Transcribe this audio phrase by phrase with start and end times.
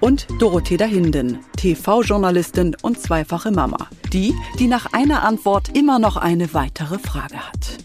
[0.00, 3.88] und Dorothea Hinden, TV-Journalistin und zweifache Mama.
[4.12, 7.78] Die, die nach einer Antwort immer noch eine weitere Frage hat.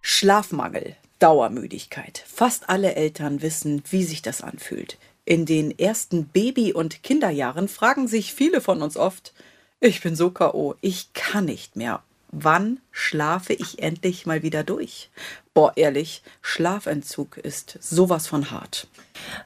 [0.00, 2.24] Schlafmangel, Dauermüdigkeit.
[2.26, 4.98] Fast alle Eltern wissen, wie sich das anfühlt.
[5.24, 9.32] In den ersten Baby- und Kinderjahren fragen sich viele von uns oft,
[9.80, 15.10] ich bin so KO, ich kann nicht mehr wann schlafe ich endlich mal wieder durch?
[15.58, 18.86] Boah, ehrlich, Schlafentzug ist sowas von hart.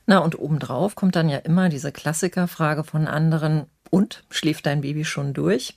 [0.05, 5.07] Na, und obendrauf kommt dann ja immer diese Klassikerfrage von anderen, und schläft dein Baby
[5.07, 5.75] schon durch?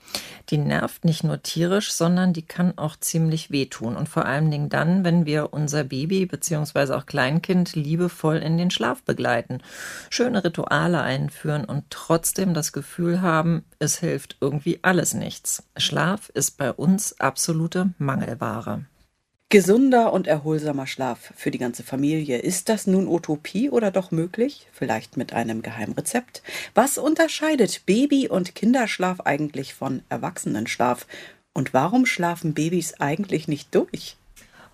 [0.50, 3.96] Die nervt nicht nur tierisch, sondern die kann auch ziemlich wehtun.
[3.96, 6.96] Und vor allen Dingen dann, wenn wir unser Baby bzw.
[6.96, 9.60] auch Kleinkind liebevoll in den Schlaf begleiten,
[10.10, 15.64] schöne Rituale einführen und trotzdem das Gefühl haben, es hilft irgendwie alles nichts.
[15.78, 18.84] Schlaf ist bei uns absolute Mangelware.
[19.56, 22.40] Gesunder und erholsamer Schlaf für die ganze Familie.
[22.40, 24.68] Ist das nun Utopie oder doch möglich?
[24.74, 26.44] Vielleicht mit einem Geheimrezept?
[26.74, 31.08] Was unterscheidet Baby- und Kinderschlaf eigentlich von Erwachsenenschlaf?
[31.54, 34.18] Und warum schlafen Babys eigentlich nicht durch?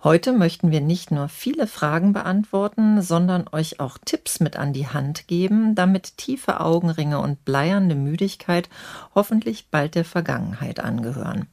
[0.04, 4.88] Heute möchten wir nicht nur viele Fragen beantworten, sondern euch auch Tipps mit an die
[4.88, 8.68] Hand geben, damit tiefe Augenringe und bleiernde Müdigkeit
[9.14, 11.46] hoffentlich bald der Vergangenheit angehören.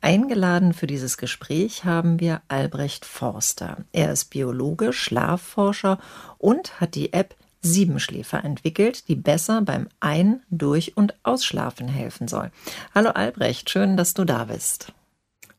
[0.00, 3.76] Eingeladen für dieses Gespräch haben wir Albrecht Forster.
[3.92, 5.98] Er ist Biologe, Schlafforscher
[6.38, 12.52] und hat die App Siebenschläfer entwickelt, die besser beim Ein-, Durch- und Ausschlafen helfen soll.
[12.94, 14.94] Hallo Albrecht, schön, dass du da bist.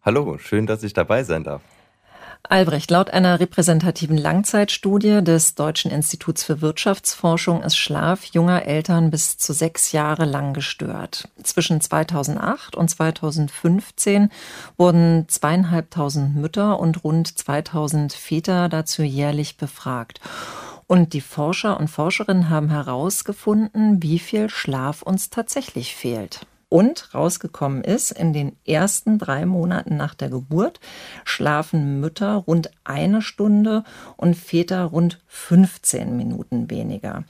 [0.01, 1.61] Hallo, schön, dass ich dabei sein darf.
[2.49, 9.37] Albrecht, laut einer repräsentativen Langzeitstudie des Deutschen Instituts für Wirtschaftsforschung ist Schlaf junger Eltern bis
[9.37, 11.29] zu sechs Jahre lang gestört.
[11.41, 14.29] Zwischen 2008 und 2015
[14.77, 20.19] wurden zweieinhalbtausend Mütter und rund 2000 Väter dazu jährlich befragt.
[20.85, 26.41] Und die Forscher und Forscherinnen haben herausgefunden, wie viel Schlaf uns tatsächlich fehlt.
[26.73, 30.79] Und rausgekommen ist, in den ersten drei Monaten nach der Geburt
[31.23, 33.83] schlafen Mütter rund eine Stunde
[34.17, 37.25] und Väter rund 15 Minuten weniger.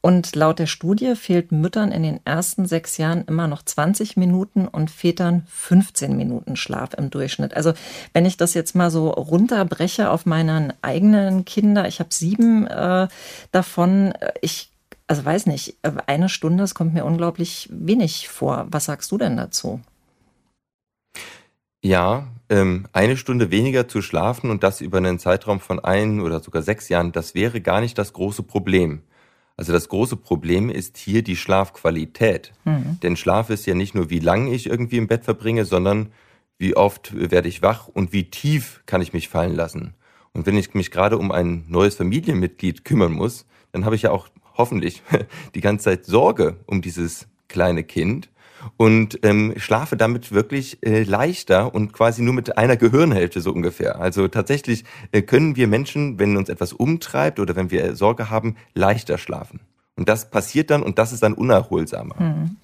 [0.00, 4.66] Und laut der Studie fehlt Müttern in den ersten sechs Jahren immer noch 20 Minuten
[4.66, 7.54] und Vätern 15 Minuten Schlaf im Durchschnitt.
[7.54, 7.74] Also
[8.14, 13.08] wenn ich das jetzt mal so runterbreche auf meinen eigenen Kinder, ich habe sieben äh,
[13.52, 14.72] davon, ich
[15.08, 15.76] also weiß nicht,
[16.06, 18.66] eine Stunde, das kommt mir unglaublich wenig vor.
[18.70, 19.80] Was sagst du denn dazu?
[21.82, 26.40] Ja, ähm, eine Stunde weniger zu schlafen und das über einen Zeitraum von ein oder
[26.40, 29.02] sogar sechs Jahren, das wäre gar nicht das große Problem.
[29.56, 32.52] Also das große Problem ist hier die Schlafqualität.
[32.64, 33.00] Mhm.
[33.02, 36.12] Denn Schlaf ist ja nicht nur, wie lange ich irgendwie im Bett verbringe, sondern
[36.58, 39.94] wie oft werde ich wach und wie tief kann ich mich fallen lassen.
[40.32, 44.10] Und wenn ich mich gerade um ein neues Familienmitglied kümmern muss, dann habe ich ja
[44.10, 45.02] auch hoffentlich
[45.54, 48.28] die ganze Zeit Sorge um dieses kleine Kind
[48.76, 54.00] und ähm, schlafe damit wirklich äh, leichter und quasi nur mit einer Gehirnhälfte so ungefähr.
[54.00, 58.56] Also tatsächlich äh, können wir Menschen, wenn uns etwas umtreibt oder wenn wir Sorge haben,
[58.74, 59.60] leichter schlafen.
[59.98, 62.16] Und das passiert dann und das ist dann unerholsamer.
[62.18, 62.56] Hm.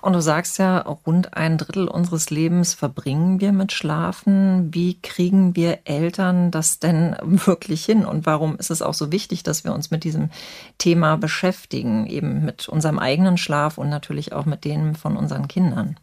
[0.00, 4.74] Und du sagst ja, rund ein Drittel unseres Lebens verbringen wir mit Schlafen.
[4.74, 8.04] Wie kriegen wir Eltern das denn wirklich hin?
[8.04, 10.30] Und warum ist es auch so wichtig, dass wir uns mit diesem
[10.78, 15.96] Thema beschäftigen, eben mit unserem eigenen Schlaf und natürlich auch mit dem von unseren Kindern?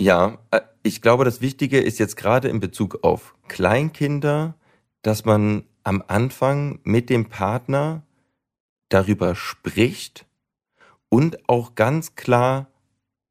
[0.00, 4.54] Ja, äh, ich glaube, das Wichtige ist jetzt gerade in Bezug auf Kleinkinder,
[5.02, 8.02] dass man am Anfang mit dem Partner
[8.88, 10.26] darüber spricht,
[11.08, 12.68] und auch ganz klar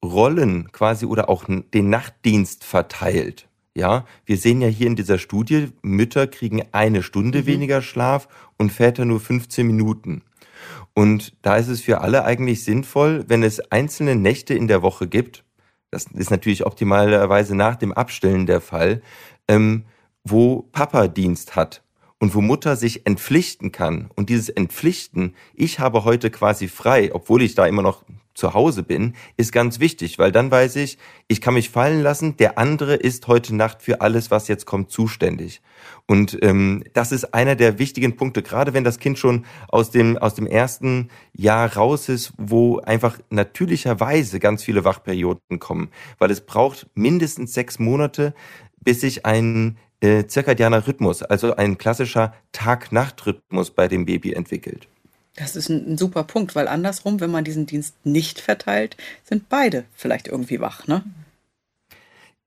[0.03, 3.47] Rollen quasi oder auch den Nachtdienst verteilt.
[3.75, 7.45] Ja, wir sehen ja hier in dieser Studie, Mütter kriegen eine Stunde mhm.
[7.47, 10.21] weniger Schlaf und Väter nur 15 Minuten.
[10.93, 15.07] Und da ist es für alle eigentlich sinnvoll, wenn es einzelne Nächte in der Woche
[15.07, 15.43] gibt,
[15.91, 19.01] das ist natürlich optimalerweise nach dem Abstellen der Fall,
[19.47, 19.85] ähm,
[20.23, 21.84] wo Papa Dienst hat
[22.19, 24.09] und wo Mutter sich entpflichten kann.
[24.15, 28.03] Und dieses Entpflichten, ich habe heute quasi frei, obwohl ich da immer noch
[28.35, 30.97] zu Hause bin, ist ganz wichtig, weil dann weiß ich,
[31.27, 34.91] ich kann mich fallen lassen, der andere ist heute Nacht für alles, was jetzt kommt,
[34.91, 35.61] zuständig.
[36.05, 40.17] Und ähm, das ist einer der wichtigen Punkte, gerade wenn das Kind schon aus dem,
[40.17, 45.89] aus dem ersten Jahr raus ist, wo einfach natürlicherweise ganz viele Wachperioden kommen,
[46.19, 48.33] weil es braucht mindestens sechs Monate,
[48.81, 54.87] bis sich ein äh, zirkadianer Rhythmus, also ein klassischer Tag-Nacht-Rhythmus bei dem Baby entwickelt.
[55.35, 59.49] Das ist ein, ein, super Punkt, weil andersrum, wenn man diesen Dienst nicht verteilt, sind
[59.49, 61.03] beide vielleicht irgendwie wach, ne?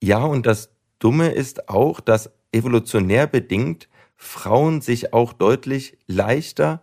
[0.01, 6.81] Ja, und das Dumme ist auch, dass evolutionär bedingt Frauen sich auch deutlich leichter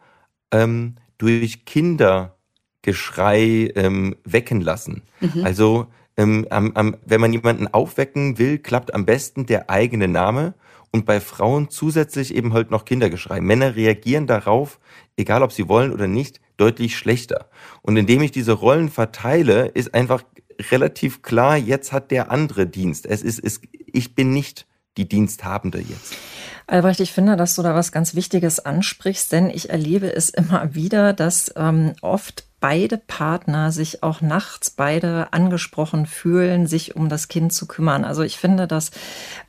[0.51, 5.01] ähm, durch Kindergeschrei ähm, wecken lassen.
[5.21, 5.43] Mhm.
[5.43, 10.53] Also ähm, am, am, wenn man jemanden aufwecken will, klappt am besten der eigene Name
[10.91, 13.41] und bei Frauen zusätzlich eben halt noch Kindergeschrei.
[13.41, 14.79] Männer reagieren darauf,
[15.17, 17.49] egal ob sie wollen oder nicht, deutlich schlechter.
[17.81, 20.23] Und indem ich diese Rollen verteile, ist einfach
[20.71, 23.05] relativ klar, jetzt hat der andere Dienst.
[23.05, 26.15] Es ist, es, ich bin nicht die Diensthabende jetzt.
[26.67, 30.73] Albrecht, ich finde, dass du da was ganz Wichtiges ansprichst, denn ich erlebe es immer
[30.73, 37.27] wieder, dass ähm, oft beide Partner sich auch nachts beide angesprochen fühlen, sich um das
[37.27, 38.03] Kind zu kümmern.
[38.03, 38.89] Also ich finde das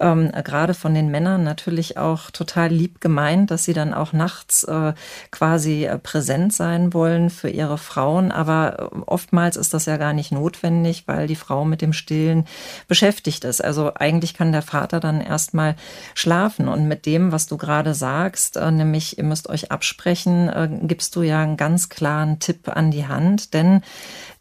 [0.01, 4.65] ähm, gerade von den Männern natürlich auch total lieb gemeint, dass sie dann auch nachts
[4.65, 4.93] äh,
[5.31, 8.33] quasi äh, präsent sein wollen für ihre Frauen.
[8.33, 12.45] Aber äh, oftmals ist das ja gar nicht notwendig, weil die Frau mit dem Stillen
[12.87, 13.65] beschäftigt ist.
[13.65, 15.77] Also eigentlich kann der Vater dann erstmal
[16.15, 16.69] schlafen.
[16.69, 21.17] Und mit dem, was du gerade sagst, äh, nämlich ihr müsst euch absprechen, äh, gibst
[21.17, 23.83] du ja einen ganz klaren Tipp an die Hand, denn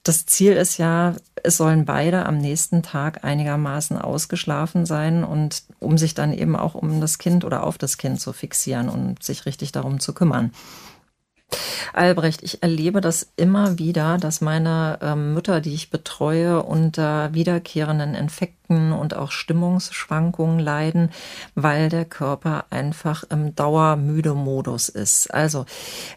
[0.04, 5.98] das Ziel ist ja, es sollen beide am nächsten Tag einigermaßen ausgeschlafen sein und um
[5.98, 9.46] sich dann eben auch um das Kind oder auf das Kind zu fixieren und sich
[9.46, 10.52] richtig darum zu kümmern.
[11.95, 18.15] Albrecht, ich erlebe das immer wieder, dass meine ähm, Mütter, die ich betreue, unter wiederkehrenden
[18.15, 21.12] Infekten und auch Stimmungsschwankungen leiden,
[21.56, 25.33] weil der Körper einfach im Dauermüde-Modus ist.
[25.33, 25.65] Also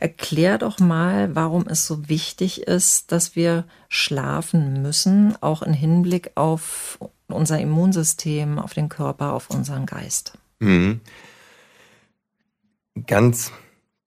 [0.01, 6.33] erklär doch mal, warum es so wichtig ist, dass wir schlafen müssen, auch im Hinblick
[6.35, 6.99] auf
[7.29, 10.33] unser Immunsystem, auf den Körper, auf unseren Geist.
[10.59, 11.01] Mhm.
[13.07, 13.53] Ganz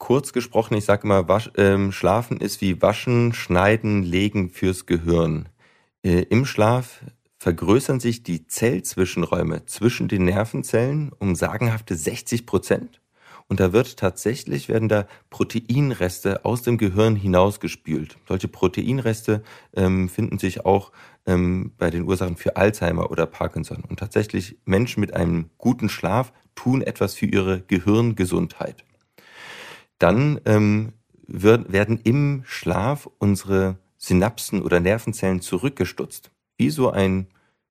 [0.02, 5.48] kurz gesprochen, ich sage immer, wasch, ähm, Schlafen ist wie Waschen, Schneiden, Legen fürs Gehirn.
[6.04, 7.02] Äh, Im Schlaf
[7.38, 13.00] vergrößern sich die Zellzwischenräume zwischen den Nervenzellen um sagenhafte 60 Prozent.
[13.48, 18.18] Und da wird tatsächlich, werden da Proteinreste aus dem Gehirn hinausgespült.
[18.28, 19.44] Solche Proteinreste
[19.76, 20.92] ähm, finden sich auch
[21.28, 23.84] ähm, bei den Ursachen für Alzheimer oder Parkinson.
[23.88, 28.84] Und tatsächlich Menschen mit einem guten Schlaf tun etwas für ihre Gehirngesundheit
[30.02, 30.94] dann ähm,
[31.28, 36.32] wird, werden im Schlaf unsere Synapsen oder Nervenzellen zurückgestutzt.
[36.58, 37.28] Wie so ein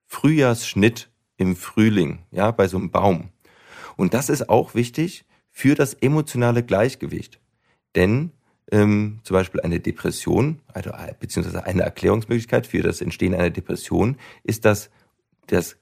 [0.06, 3.30] Frühjahrsschnitt im Frühling, ja, bei so einem Baum.
[3.96, 7.40] Und das ist auch wichtig für das emotionale Gleichgewicht.
[7.96, 8.30] Denn
[8.70, 14.64] ähm, zum Beispiel eine Depression, also, beziehungsweise eine Erklärungsmöglichkeit für das Entstehen einer Depression, ist,
[14.64, 14.90] dass
[15.48, 15.76] das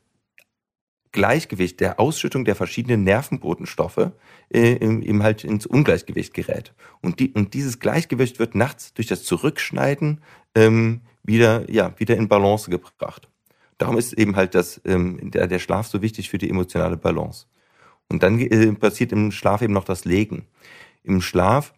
[1.13, 4.13] Gleichgewicht der Ausschüttung der verschiedenen Nervenbotenstoffe
[4.53, 6.75] äh, eben halt ins Ungleichgewicht gerät.
[7.01, 10.21] Und, die, und dieses Gleichgewicht wird nachts durch das Zurückschneiden
[10.55, 13.29] ähm, wieder, ja, wieder in Balance gebracht.
[13.79, 17.47] Darum ist eben halt das, ähm, der, der Schlaf so wichtig für die emotionale Balance.
[18.09, 20.47] Und dann äh, passiert im Schlaf eben noch das Legen.
[21.05, 21.75] Im Schlaf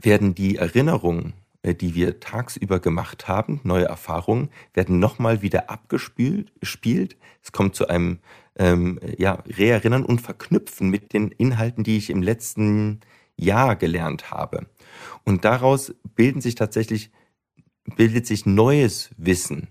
[0.00, 6.52] werden die Erinnerungen äh, die wir tagsüber gemacht haben, neue Erfahrungen, werden nochmal wieder abgespielt.
[6.62, 7.16] Spielt.
[7.42, 8.20] Es kommt zu einem
[8.58, 13.00] ähm, ja, Reerinnern und Verknüpfen mit den Inhalten, die ich im letzten
[13.36, 14.66] Jahr gelernt habe.
[15.24, 17.10] Und daraus bilden sich tatsächlich,
[17.96, 19.68] bildet sich neues Wissen.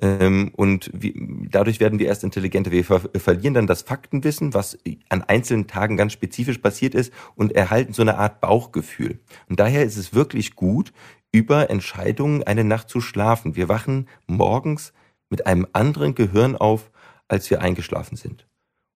[0.00, 2.70] Ähm, und wie, dadurch werden wir erst intelligenter.
[2.70, 7.52] Wir ver verlieren dann das Faktenwissen, was an einzelnen Tagen ganz spezifisch passiert ist und
[7.52, 9.18] erhalten so eine Art Bauchgefühl.
[9.48, 10.92] Und daher ist es wirklich gut,
[11.32, 13.56] über Entscheidungen eine Nacht zu schlafen.
[13.56, 14.92] Wir wachen morgens
[15.30, 16.90] mit einem anderen Gehirn auf,
[17.28, 18.46] als wir eingeschlafen sind.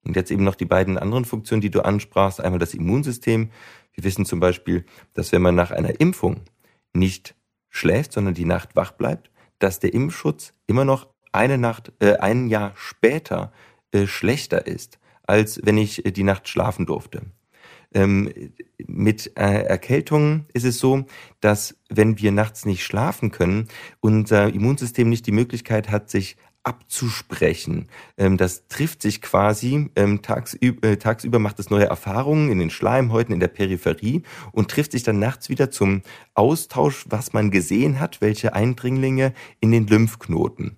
[0.04, 2.40] Und jetzt eben noch die beiden anderen Funktionen, die du ansprachst.
[2.40, 3.50] Einmal das Immunsystem.
[3.92, 4.84] Wir wissen zum Beispiel,
[5.14, 6.40] dass wenn man nach einer Impfung
[6.92, 7.36] nicht
[7.68, 12.48] schläft, sondern die Nacht wach bleibt, dass der Impfschutz immer noch eine Nacht, äh, ein
[12.48, 13.52] Jahr später
[13.92, 17.22] äh, schlechter ist, als wenn ich äh, die Nacht schlafen durfte.
[17.94, 18.32] Ähm,
[18.86, 21.04] mit äh, Erkältungen ist es so,
[21.40, 23.68] dass wenn wir nachts nicht schlafen können,
[24.00, 27.88] unser Immunsystem nicht die Möglichkeit hat, sich abzusprechen.
[28.16, 32.70] Ähm, das trifft sich quasi ähm, tagsüber, äh, tagsüber macht es neue Erfahrungen in den
[32.70, 36.02] Schleimhäuten, in der Peripherie und trifft sich dann nachts wieder zum
[36.34, 40.76] Austausch, was man gesehen hat, welche Eindringlinge in den Lymphknoten.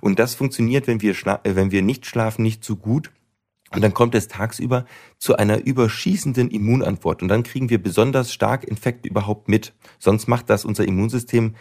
[0.00, 3.10] Und das funktioniert, wenn wir, äh, wenn wir nicht schlafen, nicht so gut.
[3.74, 4.84] Und dann kommt es tagsüber
[5.18, 7.22] zu einer überschießenden Immunantwort.
[7.22, 9.72] Und dann kriegen wir besonders stark Infekte überhaupt mit.
[9.98, 11.54] Sonst macht das unser Immunsystem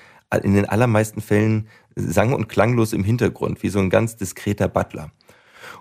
[0.43, 5.11] in den allermeisten Fällen sang- und klanglos im Hintergrund, wie so ein ganz diskreter Butler.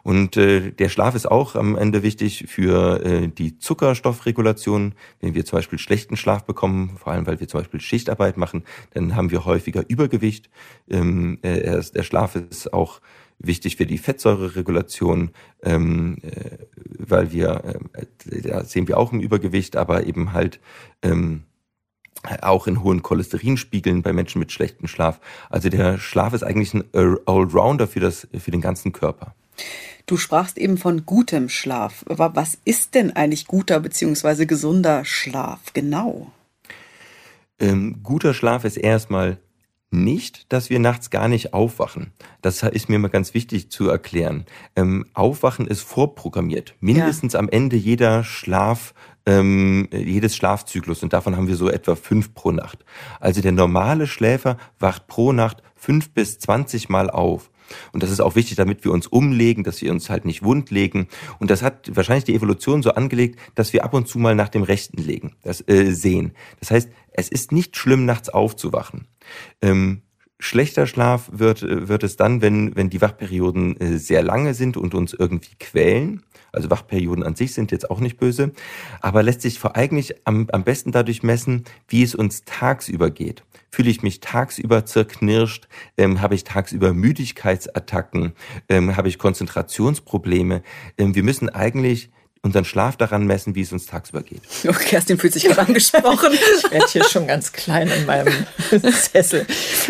[0.02, 4.94] Und äh, der Schlaf ist auch am Ende wichtig für äh, die Zuckerstoffregulation.
[5.20, 8.64] Wenn wir zum Beispiel schlechten Schlaf bekommen, vor allem weil wir zum Beispiel Schichtarbeit machen,
[8.94, 10.48] dann haben wir häufiger Übergewicht.
[10.88, 13.00] Ähm, äh, der Schlaf ist auch
[13.40, 15.30] wichtig für die Fettsäureregulation,
[15.62, 16.58] ähm, äh,
[16.98, 20.60] weil wir, äh, da sehen wir auch im Übergewicht, aber eben halt
[21.02, 21.44] ähm,
[22.42, 25.20] auch in hohen Cholesterinspiegeln bei Menschen mit schlechtem Schlaf.
[25.48, 29.34] Also der Schlaf ist eigentlich ein Allrounder für, das, für den ganzen Körper.
[30.06, 32.04] Du sprachst eben von gutem Schlaf.
[32.08, 34.44] Aber was ist denn eigentlich guter bzw.
[34.44, 36.30] gesunder Schlaf genau?
[37.58, 39.38] Ähm, guter Schlaf ist erstmal
[39.90, 42.12] nicht, dass wir nachts gar nicht aufwachen.
[42.42, 44.46] Das ist mir mal ganz wichtig zu erklären.
[44.76, 46.74] Ähm, aufwachen ist vorprogrammiert.
[46.80, 47.40] Mindestens ja.
[47.40, 48.94] am Ende jeder Schlaf
[49.26, 52.84] ähm, jedes Schlafzyklus und davon haben wir so etwa fünf pro Nacht.
[53.20, 57.50] Also der normale Schläfer wacht pro Nacht fünf bis zwanzig Mal auf.
[57.92, 60.70] Und das ist auch wichtig, damit wir uns umlegen, dass wir uns halt nicht wund
[60.70, 61.08] legen.
[61.38, 64.48] Und das hat wahrscheinlich die Evolution so angelegt, dass wir ab und zu mal nach
[64.48, 66.32] dem Rechten legen, das äh, sehen.
[66.58, 69.06] Das heißt, es ist nicht schlimm, nachts aufzuwachen.
[69.62, 70.02] Ähm,
[70.40, 74.94] schlechter Schlaf wird, wird es dann, wenn, wenn die Wachperioden äh, sehr lange sind und
[74.94, 76.22] uns irgendwie quälen.
[76.52, 78.52] Also Wachperioden an sich sind jetzt auch nicht böse,
[79.00, 83.44] aber lässt sich vor eigentlich am, am besten dadurch messen, wie es uns tagsüber geht.
[83.70, 85.68] Fühle ich mich tagsüber zerknirscht?
[85.96, 88.32] Ähm, habe ich tagsüber Müdigkeitsattacken?
[88.68, 90.62] Ähm, habe ich Konzentrationsprobleme?
[90.98, 92.10] Ähm, wir müssen eigentlich
[92.42, 94.42] unseren Schlaf daran messen, wie es uns tagsüber geht.
[94.68, 96.32] Oh, Kerstin fühlt sich gerade angesprochen.
[96.32, 98.32] ich werde hier schon ganz klein in meinem
[98.70, 99.46] Sessel.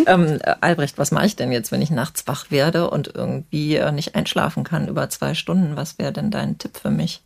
[0.07, 3.93] Ähm, Albrecht, was mache ich denn jetzt, wenn ich nachts wach werde und irgendwie äh,
[3.93, 5.77] nicht einschlafen kann über zwei Stunden?
[5.77, 7.23] Was wäre denn dein Tipp für mich?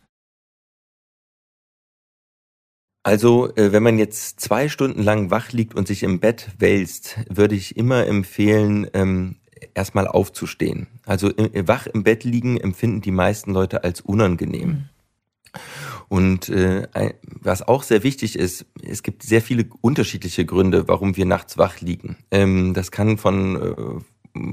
[3.03, 7.17] Also, äh, wenn man jetzt zwei Stunden lang wach liegt und sich im Bett wälzt,
[7.29, 9.37] würde ich immer empfehlen, ähm,
[9.73, 10.87] erstmal aufzustehen.
[11.05, 11.31] Also
[11.65, 14.69] wach im Bett liegen empfinden die meisten Leute als unangenehm.
[14.69, 14.89] Mhm.
[16.07, 16.87] Und äh,
[17.41, 21.81] was auch sehr wichtig ist, es gibt sehr viele unterschiedliche Gründe, warum wir nachts wach
[21.81, 22.17] liegen.
[22.31, 24.01] Ähm, das kann von äh,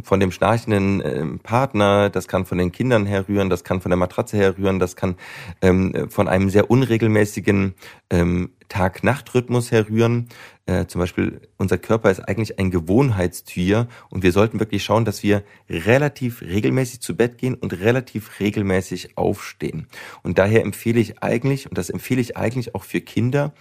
[0.05, 3.97] von dem schnarchenden äh, Partner, das kann von den Kindern herrühren, das kann von der
[3.97, 5.17] Matratze herrühren, das kann
[5.61, 7.75] ähm, von einem sehr unregelmäßigen
[8.11, 10.29] ähm, Tag-Nacht-Rhythmus herrühren.
[10.67, 15.23] Äh, zum Beispiel, unser Körper ist eigentlich ein Gewohnheitstier und wir sollten wirklich schauen, dass
[15.23, 19.89] wir relativ regelmäßig zu Bett gehen und relativ regelmäßig aufstehen.
[20.23, 23.53] Und daher empfehle ich eigentlich, und das empfehle ich eigentlich auch für Kinder,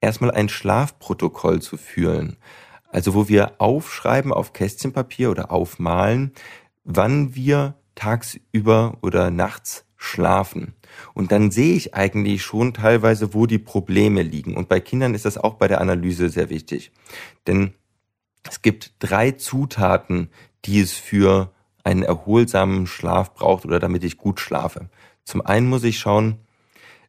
[0.00, 2.36] erstmal ein Schlafprotokoll zu führen.
[2.90, 6.32] Also wo wir aufschreiben auf Kästchenpapier oder aufmalen,
[6.84, 10.74] wann wir tagsüber oder nachts schlafen.
[11.14, 14.56] Und dann sehe ich eigentlich schon teilweise, wo die Probleme liegen.
[14.56, 16.92] Und bei Kindern ist das auch bei der Analyse sehr wichtig.
[17.46, 17.74] Denn
[18.48, 20.30] es gibt drei Zutaten,
[20.64, 21.52] die es für
[21.84, 24.88] einen erholsamen Schlaf braucht oder damit ich gut schlafe.
[25.24, 26.38] Zum einen muss ich schauen,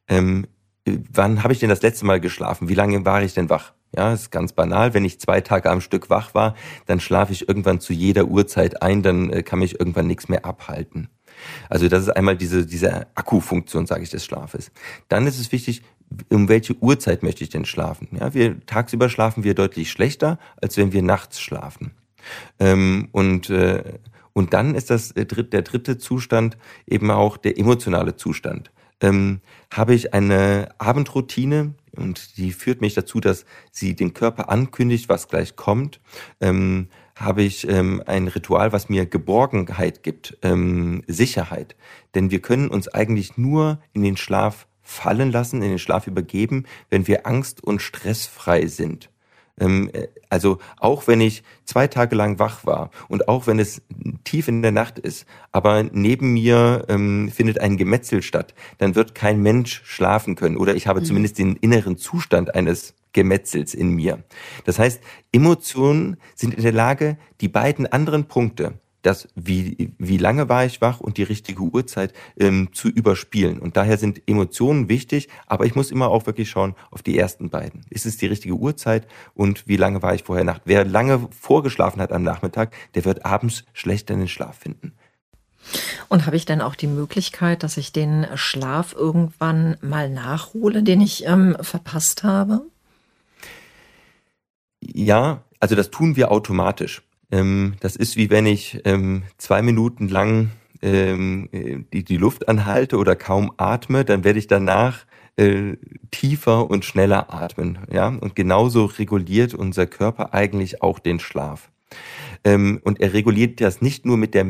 [0.07, 0.47] ähm,
[0.85, 2.69] wann habe ich denn das letzte Mal geschlafen?
[2.69, 3.73] Wie lange war ich denn wach?
[3.95, 4.93] Ja, ist ganz banal.
[4.93, 8.81] Wenn ich zwei Tage am Stück wach war, dann schlafe ich irgendwann zu jeder Uhrzeit
[8.81, 11.09] ein, dann äh, kann mich irgendwann nichts mehr abhalten.
[11.69, 14.71] Also das ist einmal diese, diese Akkufunktion, sage ich, des Schlafes.
[15.07, 15.83] Dann ist es wichtig,
[16.29, 18.07] um welche Uhrzeit möchte ich denn schlafen?
[18.19, 21.91] Ja, wir tagsüber schlafen wir deutlich schlechter, als wenn wir nachts schlafen.
[22.59, 23.83] Ähm, und äh,
[24.37, 28.69] und dann ist das äh, der dritte Zustand eben auch der emotionale Zustand.
[29.01, 35.09] Ähm, habe ich eine Abendroutine, und die führt mich dazu, dass sie den Körper ankündigt,
[35.09, 35.99] was gleich kommt.
[36.39, 41.75] Ähm, habe ich ähm, ein Ritual, was mir Geborgenheit gibt, ähm, Sicherheit.
[42.13, 46.65] Denn wir können uns eigentlich nur in den Schlaf fallen lassen, in den Schlaf übergeben,
[46.89, 49.09] wenn wir angst- und stressfrei sind.
[49.59, 53.81] Ähm, äh, also auch wenn ich zwei Tage lang wach war und auch wenn es
[54.23, 59.15] tief in der Nacht ist, aber neben mir ähm, findet ein Gemetzel statt, dann wird
[59.15, 61.05] kein Mensch schlafen können oder ich habe mhm.
[61.05, 64.23] zumindest den inneren Zustand eines Gemetzels in mir.
[64.65, 68.73] Das heißt, Emotionen sind in der Lage, die beiden anderen Punkte,
[69.07, 73.59] das, wie, wie lange war ich wach und die richtige Uhrzeit ähm, zu überspielen.
[73.59, 77.49] Und daher sind Emotionen wichtig, aber ich muss immer auch wirklich schauen auf die ersten
[77.49, 77.85] beiden.
[77.89, 80.63] Ist es die richtige Uhrzeit und wie lange war ich vorher Nacht?
[80.65, 84.91] Wer lange vorgeschlafen hat am Nachmittag, der wird abends schlechter in den Schlaf finden.
[86.09, 91.01] Und habe ich denn auch die Möglichkeit, dass ich den Schlaf irgendwann mal nachhole, den
[91.01, 92.61] ich ähm, verpasst habe?
[94.81, 97.06] Ja, also das tun wir automatisch.
[97.31, 101.49] Ähm, das ist wie wenn ich ähm, zwei Minuten lang ähm,
[101.93, 105.05] die, die Luft anhalte oder kaum atme, dann werde ich danach
[105.35, 105.77] äh,
[106.11, 107.79] tiefer und schneller atmen.
[107.91, 111.69] Ja, und genauso reguliert unser Körper eigentlich auch den Schlaf.
[112.43, 114.45] Ähm, und er reguliert das nicht nur mit der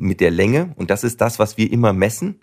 [0.00, 2.40] mit der Länge und das ist das, was wir immer messen.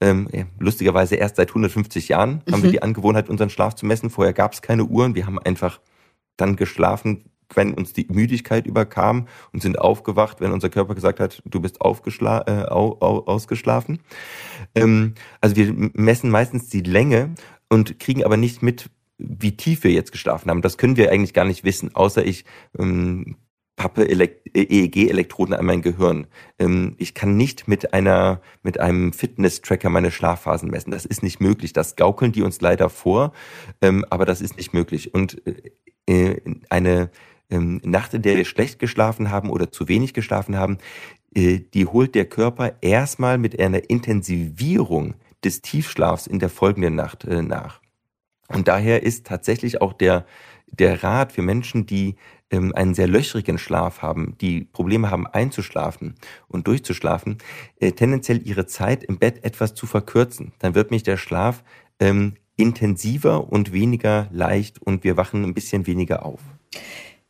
[0.00, 0.28] Ähm,
[0.58, 2.64] lustigerweise erst seit 150 Jahren haben mhm.
[2.64, 4.10] wir die Angewohnheit, unseren Schlaf zu messen.
[4.10, 5.14] Vorher gab es keine Uhren.
[5.14, 5.80] Wir haben einfach
[6.36, 7.24] dann geschlafen,
[7.54, 11.80] wenn uns die Müdigkeit überkam und sind aufgewacht, wenn unser Körper gesagt hat, du bist
[11.80, 14.00] aufgeschla äh, au, au, ausgeschlafen.
[14.74, 17.34] Ähm, also wir messen meistens die Länge
[17.68, 20.62] und kriegen aber nicht mit, wie tief wir jetzt geschlafen haben.
[20.62, 22.44] Das können wir eigentlich gar nicht wissen, außer ich
[22.78, 23.36] ähm,
[23.76, 26.26] pappe EEG-Elektroden an mein Gehirn.
[26.58, 30.90] Ähm, ich kann nicht mit einer, mit einem Fitness-Tracker meine Schlafphasen messen.
[30.90, 31.74] Das ist nicht möglich.
[31.74, 33.32] Das gaukeln die uns leider vor,
[33.82, 35.14] ähm, aber das ist nicht möglich.
[35.14, 35.42] Und
[36.06, 37.10] äh, eine
[37.50, 40.78] ähm, Nacht, in der wir schlecht geschlafen haben oder zu wenig geschlafen haben,
[41.34, 47.24] äh, die holt der Körper erstmal mit einer Intensivierung des Tiefschlafs in der folgenden Nacht
[47.24, 47.80] äh, nach.
[48.48, 50.24] Und daher ist tatsächlich auch der,
[50.66, 52.16] der Rat für Menschen, die
[52.50, 56.14] ähm, einen sehr löchrigen Schlaf haben, die Probleme haben einzuschlafen
[56.48, 57.38] und durchzuschlafen,
[57.80, 60.52] äh, tendenziell ihre Zeit im Bett etwas zu verkürzen.
[60.58, 61.64] Dann wird mich der Schlaf
[61.98, 66.40] ähm, intensiver und weniger leicht und wir wachen ein bisschen weniger auf.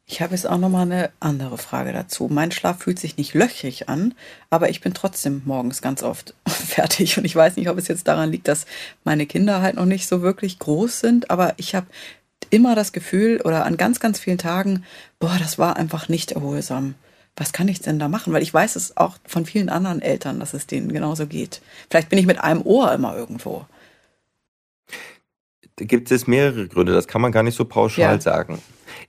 [0.09, 2.29] Ich habe jetzt auch noch mal eine andere Frage dazu.
[2.31, 4.15] Mein Schlaf fühlt sich nicht löchrig an,
[4.51, 8.07] aber ich bin trotzdem morgens ganz oft fertig und ich weiß nicht, ob es jetzt
[8.07, 8.67] daran liegt, dass
[9.03, 11.89] meine Kinder halt noch nicht so wirklich groß sind, aber ich habe
[12.51, 14.85] immer das Gefühl oder an ganz ganz vielen Tagen,
[15.19, 16.95] boah, das war einfach nicht erholsam.
[17.35, 18.33] Was kann ich denn da machen?
[18.33, 21.61] Weil ich weiß es auch von vielen anderen Eltern, dass es denen genauso geht.
[21.91, 23.67] Vielleicht bin ich mit einem Ohr immer irgendwo.
[25.75, 28.21] Da gibt es mehrere Gründe, das kann man gar nicht so pauschal ja.
[28.21, 28.63] sagen.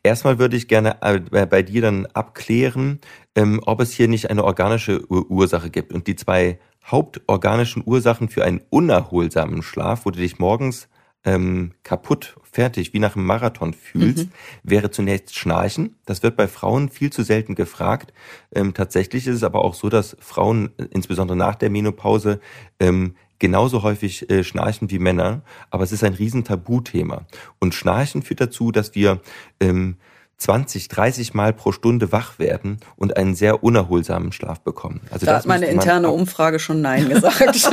[0.03, 2.99] Erstmal würde ich gerne äh, bei dir dann abklären,
[3.35, 5.93] ähm, ob es hier nicht eine organische Ursache gibt.
[5.93, 10.87] Und die zwei hauptorganischen Ursachen für einen unerholsamen Schlaf, wo du dich morgens
[11.23, 14.31] ähm, kaputt, fertig, wie nach einem Marathon fühlst, mhm.
[14.63, 15.95] wäre zunächst Schnarchen.
[16.05, 18.13] Das wird bei Frauen viel zu selten gefragt.
[18.53, 22.39] Ähm, tatsächlich ist es aber auch so, dass Frauen, äh, insbesondere nach der Menopause,
[22.79, 27.27] ähm, genauso häufig äh, schnarchen wie Männer, aber es ist ein riesen Tabuthema.
[27.59, 29.21] Und Schnarchen führt dazu, dass wir
[29.59, 29.97] ähm,
[30.37, 35.01] 20, 30 Mal pro Stunde wach werden und einen sehr unerholsamen Schlaf bekommen.
[35.09, 37.69] Also da hat meine interne Umfrage schon Nein gesagt.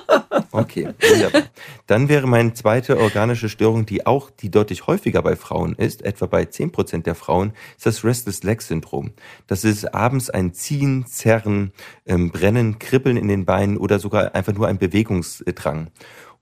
[0.50, 1.42] okay, wunderbar.
[1.86, 6.26] Dann wäre meine zweite organische Störung, die auch, die deutlich häufiger bei Frauen ist, etwa
[6.26, 9.12] bei 10 Prozent der Frauen, ist das Restless Leg Syndrom.
[9.46, 11.72] Das ist abends ein Ziehen, Zerren,
[12.04, 15.88] ähm, Brennen, Kribbeln in den Beinen oder sogar einfach nur ein Bewegungsdrang.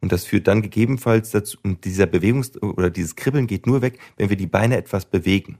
[0.00, 3.98] Und das führt dann gegebenenfalls dazu, und dieser Bewegungs- oder dieses Kribbeln geht nur weg,
[4.16, 5.58] wenn wir die Beine etwas bewegen.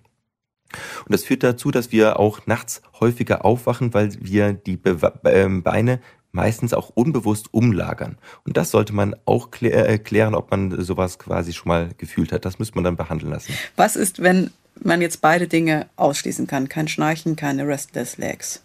[1.05, 5.63] Und das führt dazu, dass wir auch nachts häufiger aufwachen, weil wir die Be ähm,
[5.63, 6.01] Beine
[6.33, 8.19] meistens auch unbewusst umlagern.
[8.45, 12.45] Und das sollte man auch äh, klären, ob man sowas quasi schon mal gefühlt hat.
[12.45, 13.55] Das müsste man dann behandeln lassen.
[13.77, 14.51] Was ist, wenn
[14.83, 16.69] man jetzt beide Dinge ausschließen kann?
[16.69, 18.63] Kein Schnarchen, keine Restless Legs.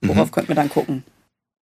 [0.00, 0.32] Worauf mhm.
[0.32, 1.04] könnte man dann gucken?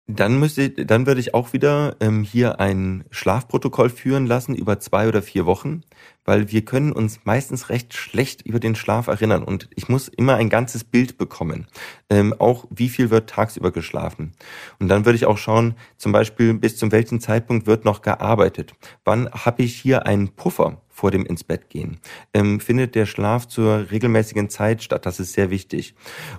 [0.07, 5.09] Dann müsste, dann würde ich auch wieder ähm, hier ein Schlafprotokoll führen lassen über zwei
[5.09, 5.83] oder vier Wochen,
[6.25, 10.37] weil wir können uns meistens recht schlecht über den Schlaf erinnern und ich muss immer
[10.37, 11.67] ein ganzes Bild bekommen.
[12.11, 14.33] Ähm, auch wie viel wird tagsüber geschlafen.
[14.79, 18.75] Und dann würde ich auch schauen, zum Beispiel bis zum welchen Zeitpunkt wird noch gearbeitet.
[19.05, 20.81] Wann habe ich hier einen Puffer?
[20.95, 21.99] vor dem ins Bett gehen.
[22.33, 25.07] Ähm, findet der Schlaf zur regelmäßigen Zeit statt?
[25.07, 25.97] Das ist sehr wichtig.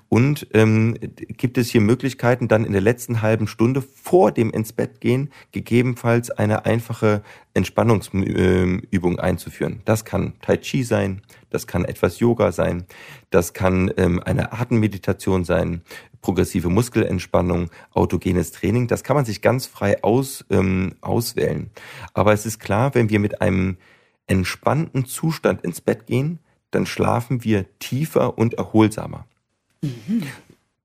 [0.08, 4.71] Und ähm, gibt es hier Möglichkeiten, dann in der letzten halben Stunde vor dem ins
[4.71, 7.21] Bett gehen gegebenenfalls eine einfache
[7.54, 9.75] Entspannungsübung einzuführen?
[9.84, 12.86] Das kann Tai Chi sein, das kann etwas Yoga sein,
[13.30, 15.82] das kann ähm, eine Atemmeditation sein,
[16.22, 18.88] progressive Muskelentspannung, autogenes Training.
[18.88, 21.70] Das kann man sich ganz frei aus, ähm, auswählen.
[22.14, 23.78] Aber es ist klar, wenn wir mit einem
[24.28, 26.40] entspannten Zustand ins Bett gehen,
[26.72, 29.28] dann schlafen wir tiefer und erholsamer.
[29.82, 30.24] Mhm.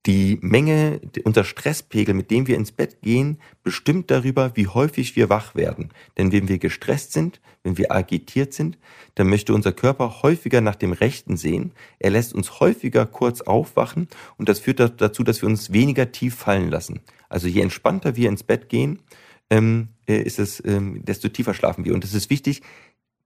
[0.07, 5.29] Die Menge, unser Stresspegel, mit dem wir ins Bett gehen, bestimmt darüber, wie häufig wir
[5.29, 5.89] wach werden.
[6.17, 8.79] Denn wenn wir gestresst sind, wenn wir agitiert sind,
[9.13, 11.73] dann möchte unser Körper häufiger nach dem Rechten sehen.
[11.99, 16.33] Er lässt uns häufiger kurz aufwachen und das führt dazu, dass wir uns weniger tief
[16.33, 17.01] fallen lassen.
[17.29, 19.03] Also je entspannter wir ins Bett gehen,
[19.51, 21.93] ähm, äh, ist es, ähm, desto tiefer schlafen wir.
[21.93, 22.63] Und es ist wichtig,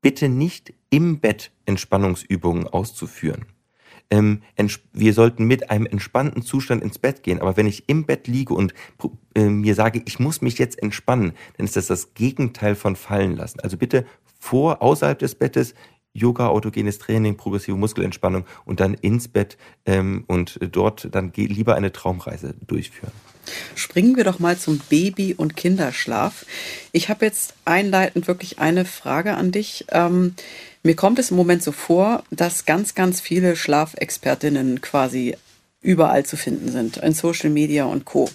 [0.02, 3.46] bitte nicht im Bett Entspannungsübungen auszuführen
[4.10, 4.42] ähm,
[4.94, 7.42] wir sollten mit einem entspannten Zustand ins Bett gehen.
[7.42, 8.74] Aber wenn ich im Bett liege und
[9.36, 13.36] äh, mir sage, ich muss mich jetzt entspannen, dann ist das das Gegenteil von fallen
[13.36, 13.60] lassen.
[13.60, 14.06] Also bitte
[14.40, 15.74] vor, außerhalb des Bettes
[16.16, 21.92] Yoga, autogenes Training, progressive Muskelentspannung und dann ins Bett ähm, und dort dann lieber eine
[21.92, 23.12] Traumreise durchführen.
[23.76, 26.46] Springen wir doch mal zum Baby- und Kinderschlaf.
[26.94, 29.86] Ich habe jetzt einleitend wirklich eine Frage an dich.
[29.92, 30.36] Ähm,
[30.86, 35.36] mir kommt es im Moment so vor, dass ganz, ganz viele Schlafexpertinnen quasi
[35.82, 38.30] überall zu finden sind, in Social Media und Co.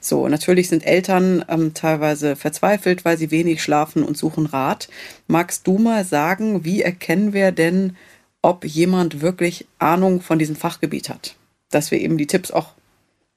[0.00, 4.88] So, natürlich sind Eltern ähm, teilweise verzweifelt, weil sie wenig schlafen und suchen Rat.
[5.28, 7.96] Magst du mal sagen, wie erkennen wir denn,
[8.42, 11.36] ob jemand wirklich Ahnung von diesem Fachgebiet hat?
[11.70, 12.72] Dass wir eben die Tipps auch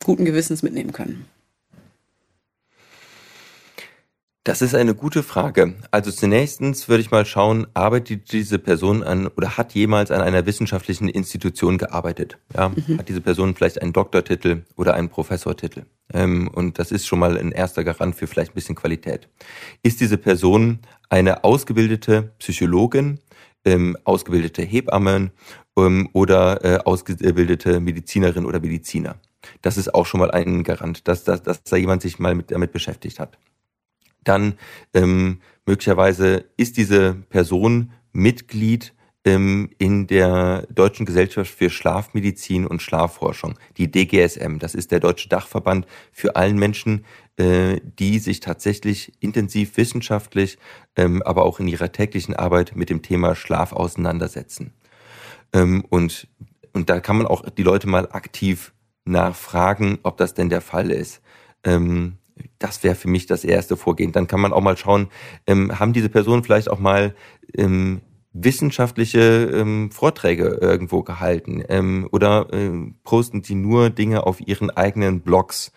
[0.04, 1.26] guten Gewissens mitnehmen können.
[4.48, 5.74] Das ist eine gute Frage.
[5.92, 10.46] Also zunächstens würde ich mal schauen, arbeitet diese Person an oder hat jemals an einer
[10.46, 12.38] wissenschaftlichen Institution gearbeitet?
[12.56, 12.98] Ja, mhm.
[12.98, 15.84] hat diese Person vielleicht einen Doktortitel oder einen Professortitel?
[16.14, 19.28] Ähm, und das ist schon mal ein erster Garant für vielleicht ein bisschen Qualität.
[19.84, 20.80] Ist diese Person
[21.10, 23.20] eine ausgebildete Psychologin,
[23.66, 25.32] ähm, ausgebildete Hebamme
[25.78, 29.18] ähm, oder äh, ausgebildete Medizinerin oder Mediziner?
[29.62, 32.50] Das ist auch schon mal ein Garant, dass, dass, dass da jemand sich mal mit,
[32.50, 33.38] damit beschäftigt hat
[34.28, 34.58] dann
[34.94, 38.94] ähm, möglicherweise ist diese Person Mitglied
[39.28, 44.58] ähm, in der Deutschen Gesellschaft für Schlafmedizin und Schlafforschung, die DGSM.
[44.58, 50.58] Das ist der deutsche Dachverband für allen Menschen, äh, die sich tatsächlich intensiv wissenschaftlich,
[50.96, 54.74] ähm, aber auch in ihrer täglichen Arbeit mit dem Thema Schlaf auseinandersetzen.
[55.52, 56.28] Ähm, und,
[56.74, 60.90] und da kann man auch die Leute mal aktiv nachfragen, ob das denn der Fall
[60.90, 61.22] ist.
[61.64, 62.18] Ähm,
[62.60, 64.12] das wäre für mich das erste Vorgehen.
[64.12, 65.08] Dann kann man auch mal schauen,
[65.46, 67.16] ähm, haben diese Personen vielleicht auch mal
[67.56, 68.02] ähm,
[68.34, 69.20] wissenschaftliche
[69.54, 75.72] ähm, Vorträge irgendwo gehalten ähm, oder ähm, posten die nur Dinge auf ihren eigenen Blogs.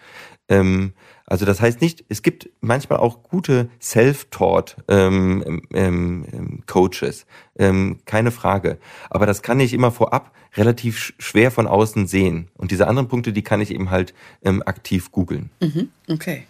[0.48, 0.92] Ähm,
[1.26, 7.24] also das heißt nicht, es gibt manchmal auch gute Self-Taught ähm, ähm, ähm, Coaches,
[7.56, 8.78] ähm, keine Frage.
[9.10, 12.48] Aber das kann ich immer vorab relativ schwer von außen sehen.
[12.56, 15.50] Und diese anderen Punkte, die kann ich eben halt ähm, aktiv googeln.
[15.60, 16.46] Mhm, okay.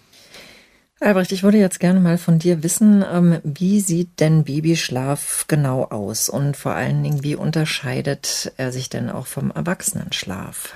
[1.02, 5.84] Albrecht, ich würde jetzt gerne mal von dir wissen, ähm, wie sieht denn Babyschlaf genau
[5.84, 10.74] aus und vor allen Dingen, wie unterscheidet er sich denn auch vom Erwachsenenschlaf?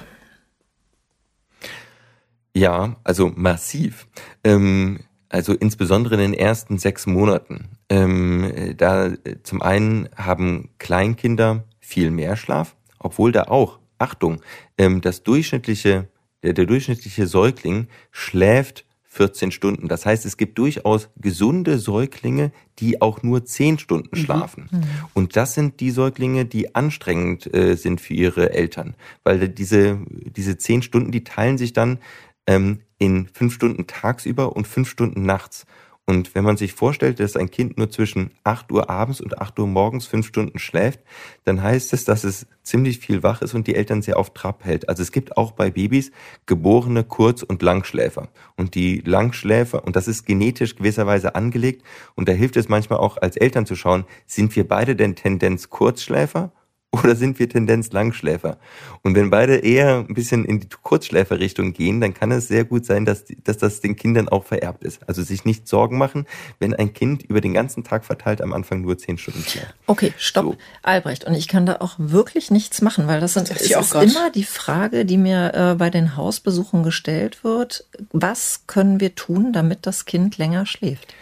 [2.54, 4.06] Ja, also massiv.
[4.44, 7.68] Ähm, also insbesondere in den ersten sechs Monaten.
[7.90, 9.10] Ähm, da
[9.42, 14.40] zum einen haben Kleinkinder viel mehr Schlaf, obwohl da auch, Achtung,
[14.76, 16.08] das durchschnittliche,
[16.42, 19.88] der, der durchschnittliche Säugling schläft 14 Stunden.
[19.88, 24.24] Das heißt, es gibt durchaus gesunde Säuglinge, die auch nur 10 Stunden mhm.
[24.24, 24.68] schlafen.
[24.70, 24.83] Mhm.
[25.14, 28.94] Und das sind die Säuglinge, die anstrengend äh, sind für ihre Eltern.
[29.22, 31.98] Weil diese, diese 10 Stunden, die teilen sich dann
[32.46, 35.64] ähm, in 5 Stunden tagsüber und 5 Stunden nachts.
[36.07, 39.59] Und wenn man sich vorstellt, dass ein Kind nur zwischen 8 Uhr abends und 8
[39.59, 41.01] Uhr morgens fünf Stunden schläft,
[41.45, 44.64] dann heißt es, dass es ziemlich viel wach ist und die Eltern sehr auf Trab
[44.64, 44.88] hält.
[44.90, 46.12] Also es gibt auch bei Babys
[46.45, 48.29] geborene Kurz- und Langschläfer.
[48.57, 51.83] Und die Langschläfer, und das ist genetisch gewisserweise angelegt,
[52.14, 55.71] und da hilft es manchmal auch als Eltern zu schauen, sind wir beide denn Tendenz
[55.71, 56.53] Kurzschläfer
[57.02, 58.59] oder sind wir Tendenz Langschläfer?
[59.02, 62.87] Und wenn beide eher ein bisschen in die Kurzschläferrichtung gehen, dann kann es sehr gut
[62.87, 65.00] sein, dass, dass das den Kindern auch vererbt ist.
[65.09, 66.26] Also sich nicht Sorgen machen,
[66.59, 69.74] wenn ein Kind über den ganzen Tag verteilt am Anfang nur zehn Stunden schläft.
[69.87, 70.57] Okay, stopp, so.
[70.83, 71.24] Albrecht.
[71.24, 74.30] Und ich kann da auch wirklich nichts machen, weil das, sind, das ist, ist immer
[74.30, 77.87] die Frage, die mir äh, bei den Hausbesuchen gestellt wird.
[78.12, 81.14] Was können wir tun, damit das Kind länger schläft?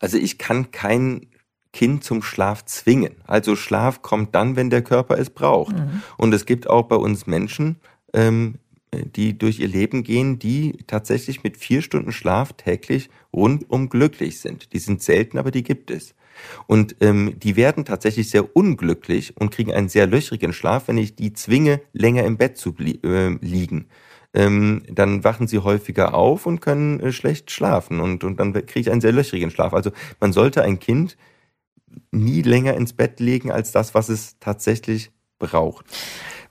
[0.00, 1.26] Also ich kann kein
[1.74, 3.16] Kind zum Schlaf zwingen.
[3.26, 5.76] Also Schlaf kommt dann, wenn der Körper es braucht.
[5.76, 6.02] Mhm.
[6.16, 7.76] Und es gibt auch bei uns Menschen,
[8.14, 8.54] ähm,
[9.16, 14.72] die durch ihr Leben gehen, die tatsächlich mit vier Stunden Schlaf täglich rundum glücklich sind.
[14.72, 16.14] Die sind selten, aber die gibt es.
[16.68, 21.16] Und ähm, die werden tatsächlich sehr unglücklich und kriegen einen sehr löchrigen Schlaf, wenn ich
[21.16, 23.86] die zwinge, länger im Bett zu äh, liegen.
[24.32, 28.80] Ähm, dann wachen sie häufiger auf und können äh, schlecht schlafen und, und dann kriege
[28.80, 29.74] ich einen sehr löchrigen Schlaf.
[29.74, 31.16] Also man sollte ein Kind
[32.10, 35.86] nie länger ins Bett legen als das, was es tatsächlich braucht.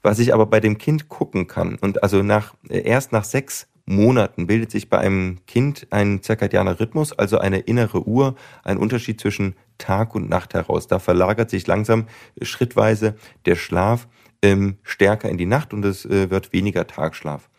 [0.02, 4.48] Was ich aber bei dem Kind gucken kann und also nach erst nach sechs Monaten
[4.48, 9.56] bildet sich bei einem Kind ein zirkadianer Rhythmus, also eine innere Uhr, ein Unterschied zwischen
[9.78, 10.88] Tag und Nacht heraus.
[10.88, 12.08] Da verlagert sich langsam
[12.42, 14.08] schrittweise der Schlaf
[14.42, 17.50] ähm, stärker in die Nacht und es äh, wird weniger Tagschlaf.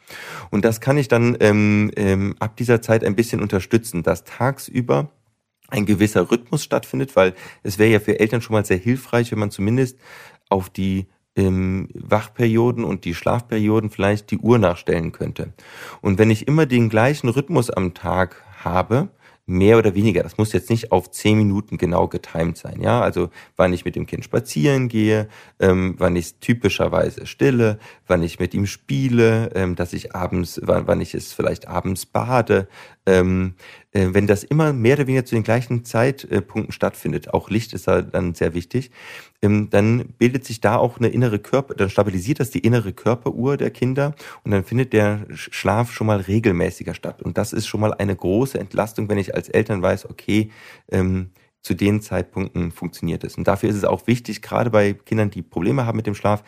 [0.50, 5.10] Und das kann ich dann ähm, ähm, ab dieser Zeit ein bisschen unterstützen, dass tagsüber
[5.74, 9.38] ein gewisser Rhythmus stattfindet, weil es wäre ja für Eltern schon mal sehr hilfreich, wenn
[9.40, 9.98] man zumindest
[10.48, 11.06] auf die
[11.36, 15.52] ähm, Wachperioden und die Schlafperioden vielleicht die Uhr nachstellen könnte.
[16.00, 19.10] Und wenn ich immer den gleichen Rhythmus am Tag habe,
[19.46, 20.22] mehr oder weniger.
[20.22, 22.80] Das muss jetzt nicht auf zehn Minuten genau getimt sein.
[22.80, 25.28] Ja, also wann ich mit dem Kind spazieren gehe,
[25.60, 30.86] ähm, wann ich typischerweise stille, wann ich mit ihm spiele, ähm, dass ich abends, wann,
[30.86, 32.68] wann ich es vielleicht abends bade.
[33.04, 37.72] Ähm, äh, wenn das immer mehr oder weniger zu den gleichen Zeitpunkten stattfindet, auch Licht
[37.72, 38.90] ist da dann sehr wichtig,
[39.40, 43.56] ähm, dann bildet sich da auch eine innere Körper, dann stabilisiert das die innere Körperuhr
[43.56, 47.22] der Kinder und dann findet der Schlaf schon mal regelmäßiger statt.
[47.22, 50.50] Und das ist schon mal eine große Entlastung, wenn ich als Eltern weiß, okay,
[50.90, 51.30] ähm,
[51.62, 53.38] zu den Zeitpunkten funktioniert es.
[53.38, 56.42] Und dafür ist es auch wichtig, gerade bei Kindern, die Probleme haben mit dem Schlaf,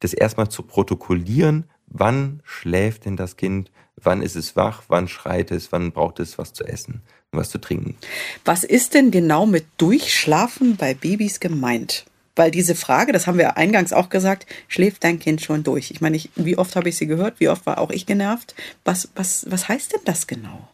[0.00, 5.50] das erstmal zu protokollieren, wann schläft denn das Kind, wann ist es wach, wann schreit
[5.50, 7.96] es, wann braucht es was zu essen und was zu trinken.
[8.44, 12.06] Was ist denn genau mit Durchschlafen bei Babys gemeint?
[12.36, 15.90] Weil diese Frage, das haben wir eingangs auch gesagt, schläft dein Kind schon durch?
[15.90, 17.40] Ich meine, ich, wie oft habe ich sie gehört?
[17.40, 18.54] Wie oft war auch ich genervt?
[18.84, 20.68] Was, was, was heißt denn das genau?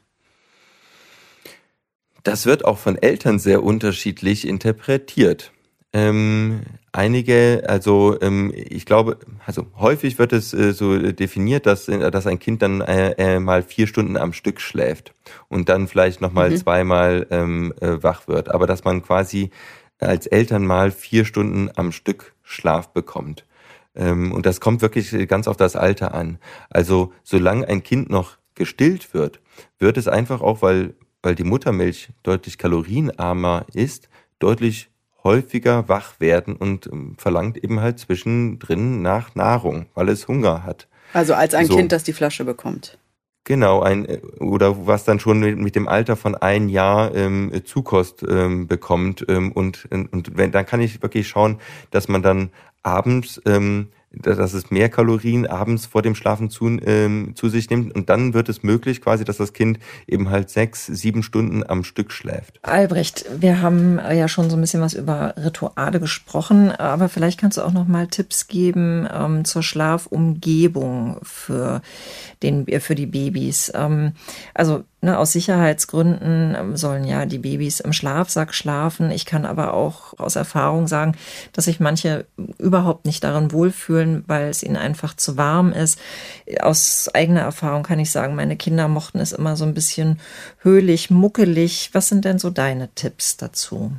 [2.23, 5.53] Das wird auch von Eltern sehr unterschiedlich interpretiert.
[5.95, 12.11] Ähm, einige, also ähm, ich glaube, also häufig wird es äh, so definiert, dass, äh,
[12.11, 15.15] dass ein Kind dann äh, äh, mal vier Stunden am Stück schläft
[15.49, 16.57] und dann vielleicht nochmal mhm.
[16.57, 18.51] zweimal ähm, äh, wach wird.
[18.51, 19.51] Aber dass man quasi
[20.01, 23.47] als Eltern mal vier Stunden am Stück Schlaf bekommt.
[23.95, 26.39] Ähm, und das kommt wirklich ganz auf das Alter an.
[26.71, 29.39] Also solange ein Kind noch gestillt wird,
[29.79, 34.09] wird es einfach auch, weil, weil die Muttermilch deutlich kalorienarmer ist,
[34.41, 34.91] deutlich
[35.25, 40.87] häufiger wach werden und ähm, verlangt eben halt zwischendrin nach Nahrung, weil es Hunger hat.
[41.13, 41.77] Also als ein so.
[41.77, 42.99] Kind, das die Flasche bekommt.
[43.45, 44.07] Genau, ein
[44.41, 49.53] oder was dann schon mit, dem Alter von ein Jahr ähm, Zukost ähm, bekommt ähm,
[49.53, 51.59] und und wenn dann kann ich wirklich schauen,
[51.91, 52.51] dass man dann
[52.83, 53.89] abends ähm,
[54.23, 57.95] dass es mehr Kalorien abends vor dem Schlafen zu, ähm, zu sich nimmt.
[57.95, 61.85] Und dann wird es möglich, quasi, dass das Kind eben halt sechs, sieben Stunden am
[61.85, 62.59] Stück schläft.
[62.63, 67.59] Albrecht, wir haben ja schon so ein bisschen was über Rituale gesprochen, aber vielleicht kannst
[67.59, 71.83] du auch noch mal Tipps geben ähm, zur Schlafumgebung für
[72.43, 73.73] den, für die Babys.
[73.75, 74.13] Ähm,
[74.55, 79.11] also Ne, aus Sicherheitsgründen ähm, sollen ja die Babys im Schlafsack schlafen.
[79.11, 81.15] Ich kann aber auch aus Erfahrung sagen,
[81.53, 82.25] dass sich manche
[82.57, 86.01] überhaupt nicht darin wohlfühlen, weil es ihnen einfach zu warm ist.
[86.59, 90.21] Aus eigener Erfahrung kann ich sagen, meine Kinder mochten es immer so ein bisschen
[90.61, 91.91] höhlig, muckelig.
[91.93, 93.93] Was sind denn so deine Tipps dazu?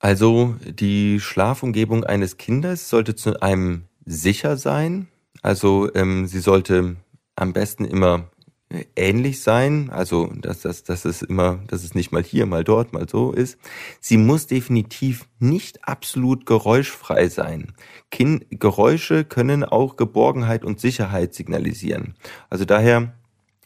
[0.00, 5.08] Also die Schlafumgebung eines Kindes sollte zu einem sicher sein.
[5.40, 6.96] Also ähm, sie sollte
[7.36, 8.28] am besten immer
[8.96, 12.92] ähnlich sein, also dass, dass, dass es immer, dass es nicht mal hier, mal dort,
[12.92, 13.58] mal so ist.
[14.00, 17.72] Sie muss definitiv nicht absolut geräuschfrei sein.
[18.10, 22.14] Kind, Geräusche können auch Geborgenheit und Sicherheit signalisieren.
[22.50, 23.14] Also daher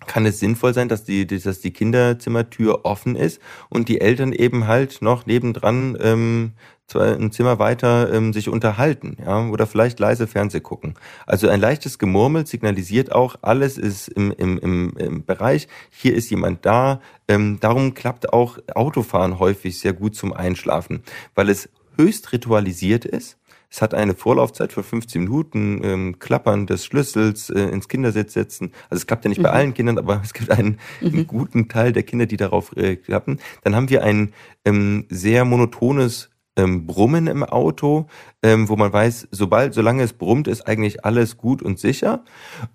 [0.07, 4.67] kann es sinnvoll sein, dass die, dass die Kinderzimmertür offen ist und die Eltern eben
[4.67, 6.53] halt noch nebendran ähm,
[6.99, 10.95] ein Zimmer weiter ähm, sich unterhalten, ja, oder vielleicht leise Fernseh gucken.
[11.27, 16.31] Also ein leichtes Gemurmel signalisiert auch, alles ist im, im, im, im Bereich, hier ist
[16.31, 17.01] jemand da.
[17.29, 21.03] Ähm, darum klappt auch Autofahren häufig sehr gut zum Einschlafen,
[21.35, 23.39] weil es höchst ritualisiert ist.
[23.73, 28.71] Es hat eine Vorlaufzeit für 15 Minuten, ähm, Klappern des Schlüssels, äh, ins Kindersitz setzen.
[28.91, 29.45] Also es klappt ja nicht mhm.
[29.45, 31.09] bei allen Kindern, aber es gibt einen, mhm.
[31.09, 33.39] einen, guten Teil der Kinder, die darauf äh, klappen.
[33.65, 34.35] Dann haben wir ein
[34.67, 38.07] ähm, sehr monotones ähm, Brummen im Auto,
[38.43, 42.25] ähm, wo man weiß, sobald, solange es brummt, ist eigentlich alles gut und sicher.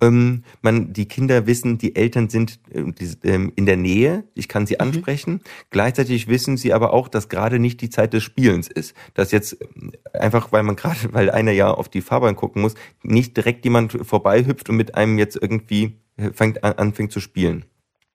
[0.02, 2.84] Ähm, man, die Kinder wissen, die Eltern sind äh,
[3.24, 4.82] ähm, in der Nähe, ich kann sie mhm.
[4.82, 5.42] ansprechen.
[5.70, 8.96] Gleichzeitig wissen sie aber auch, dass gerade nicht die Zeit des Spielens ist.
[9.14, 12.74] Dass jetzt äh, einfach, weil man gerade, weil einer ja auf die Fahrbahn gucken muss,
[13.04, 17.66] nicht direkt jemand vorbeihüpft und mit einem jetzt irgendwie äh, fängt an, anfängt zu spielen.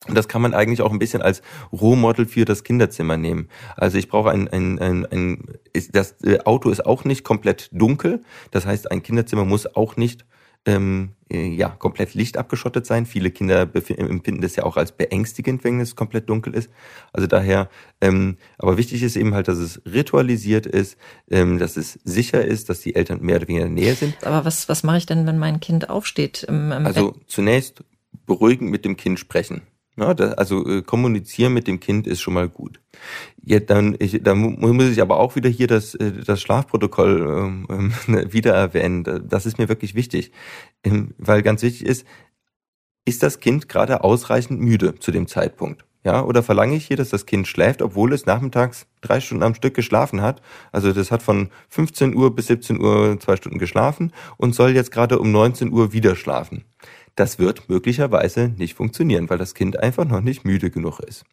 [0.09, 3.49] Und das kann man eigentlich auch ein bisschen als Rohmodel für das Kinderzimmer nehmen.
[3.77, 5.45] Also ich brauche ein, ein, ein, ein
[5.93, 8.23] das äh, Auto ist auch nicht komplett dunkel.
[8.51, 10.25] Das heißt, ein Kinderzimmer muss auch nicht
[10.65, 13.07] ähm, äh, ja, komplett lichtabgeschottet sein.
[13.07, 16.71] Viele Kinder empfinden das ja auch als beängstigend, wenn es komplett dunkel ist.
[17.13, 17.69] Also daher,
[18.01, 20.97] ähm, aber wichtig ist eben halt, dass es ritualisiert ist,
[21.31, 24.25] ähm, dass es sicher ist, dass die Eltern mehr oder weniger in der Nähe sind.
[24.25, 26.45] Aber was, was mache ich denn, wenn mein Kind aufsteht?
[26.45, 27.85] Im, im also zunächst
[28.27, 29.63] beruhigend mit dem Kind sprechen.
[29.97, 32.81] Ja, da, also äh, kommunizieren mit dem Kind ist schon mal gut.
[33.45, 37.93] Ja, dann, ich, dann muss ich aber auch wieder hier das, äh, das Schlafprotokoll ähm,
[38.09, 39.05] ähm wieder erwähnen.
[39.29, 40.33] Das ist mir wirklich wichtig,
[40.83, 42.07] ähm, weil ganz wichtig ist,
[43.05, 45.85] ist das Kind gerade ausreichend müde zu dem Zeitpunkt?
[46.05, 49.55] Ja, oder verlange ich hier, dass das Kind schläft, obwohl es nachmittags drei Stunden am
[49.55, 50.43] Stück geschlafen hat?
[50.73, 54.91] Also das hat von 15 Uhr bis 17 Uhr zwei Stunden geschlafen und soll jetzt
[54.91, 56.65] gerade um 19 Uhr wieder schlafen.
[57.15, 61.25] Das wird möglicherweise nicht funktionieren, weil das Kind einfach noch nicht müde genug ist.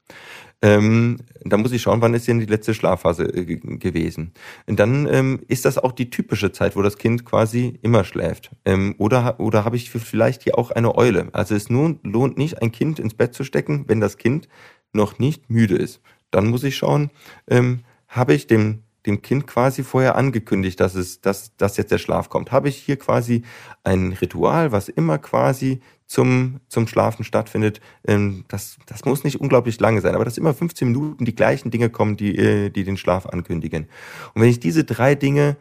[0.62, 4.34] Ähm, da muss ich schauen, wann ist denn die letzte Schlafphase äh, gewesen.
[4.68, 8.52] Und dann ähm, ist das auch die typische Zeit, wo das Kind quasi immer schläft.
[8.66, 11.30] Ähm, oder oder habe ich vielleicht hier auch eine Eule?
[11.32, 14.50] Also es nun lohnt nicht, ein Kind ins Bett zu stecken, wenn das Kind
[14.92, 16.02] noch nicht müde ist.
[16.30, 17.10] Dann muss ich schauen,
[17.48, 21.98] ähm, habe ich dem dem Kind quasi vorher angekündigt, dass es, dass, dass jetzt der
[21.98, 22.52] Schlaf kommt.
[22.52, 23.44] Habe ich hier quasi
[23.84, 27.82] ein Ritual, was immer quasi zum, zum Schlafen stattfindet.
[28.08, 31.72] Ähm, das, das muss nicht unglaublich lange sein, aber dass immer 15 Minuten die gleichen
[31.72, 33.88] Dinge kommen, die, äh, die den Schlaf ankündigen.
[34.34, 35.58] Und wenn ich diese drei Dinge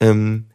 [0.00, 0.46] ähm,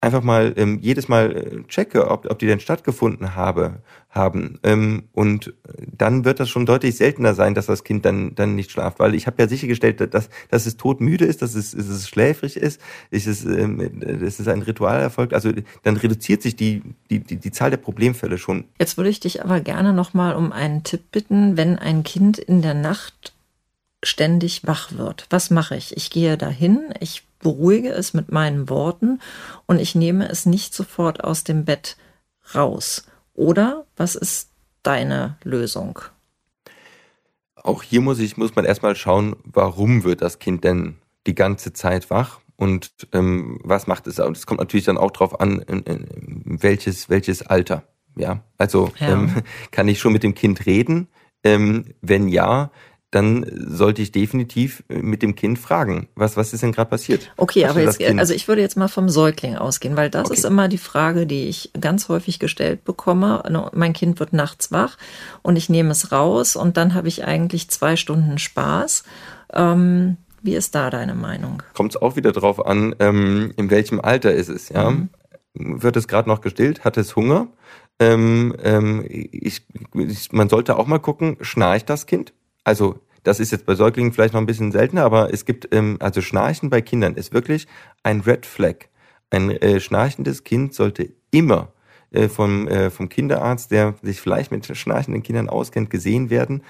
[0.00, 4.58] einfach mal ähm, jedes Mal äh, checke, ob, ob die denn stattgefunden habe, haben.
[4.62, 8.70] Ähm, und dann wird das schon deutlich seltener sein, dass das Kind dann, dann nicht
[8.70, 9.00] schlaft.
[9.00, 12.56] Weil ich habe ja sichergestellt, dass, dass es todmüde ist, dass es, dass es schläfrig
[12.56, 12.80] ist,
[13.10, 15.34] ist es, ähm, es ist ein Ritual erfolgt.
[15.34, 18.64] Also dann reduziert sich die, die, die, die Zahl der Problemfälle schon.
[18.78, 22.62] Jetzt würde ich dich aber gerne nochmal um einen Tipp bitten, wenn ein Kind in
[22.62, 23.32] der Nacht
[24.02, 25.26] ständig wach wird.
[25.30, 25.96] Was mache ich?
[25.96, 29.20] Ich gehe dahin, ich beruhige es mit meinen Worten
[29.66, 31.96] und ich nehme es nicht sofort aus dem Bett
[32.54, 33.04] raus.
[33.34, 34.50] Oder was ist
[34.82, 36.00] deine Lösung?
[37.56, 41.72] Auch hier muss ich, muss man erstmal schauen, warum wird das Kind denn die ganze
[41.72, 44.18] Zeit wach und ähm, was macht es?
[44.18, 47.84] Und es kommt natürlich dann auch darauf an, in, in, welches, welches Alter.
[48.16, 49.12] Ja, also ja.
[49.12, 51.08] Ähm, kann ich schon mit dem Kind reden?
[51.44, 52.70] Ähm, wenn ja,
[53.10, 57.32] dann sollte ich definitiv äh, mit dem Kind fragen, was, was ist denn gerade passiert?
[57.36, 60.34] Okay, Hast aber jetzt, also ich würde jetzt mal vom Säugling ausgehen, weil das okay.
[60.34, 63.42] ist immer die Frage, die ich ganz häufig gestellt bekomme.
[63.72, 64.98] Mein Kind wird nachts wach
[65.42, 69.04] und ich nehme es raus und dann habe ich eigentlich zwei Stunden Spaß.
[69.54, 71.62] Ähm, wie ist da deine Meinung?
[71.74, 74.90] Kommt es auch wieder drauf an, ähm, in welchem Alter ist es, ja?
[74.90, 75.08] Mhm.
[75.54, 76.84] Wird es gerade noch gestillt?
[76.84, 77.48] Hat es Hunger?
[77.98, 82.32] Ähm, ähm, ich, ich, man sollte auch mal gucken, schnarcht das Kind?
[82.68, 85.96] Also das ist jetzt bei Säuglingen vielleicht noch ein bisschen seltener, aber es gibt, ähm,
[86.00, 87.66] also Schnarchen bei Kindern ist wirklich
[88.02, 88.90] ein Red Flag.
[89.30, 91.72] Ein äh, schnarchendes Kind sollte immer
[92.10, 96.62] äh, vom, äh, vom Kinderarzt, der sich vielleicht mit schnarchenden Kindern auskennt, gesehen werden.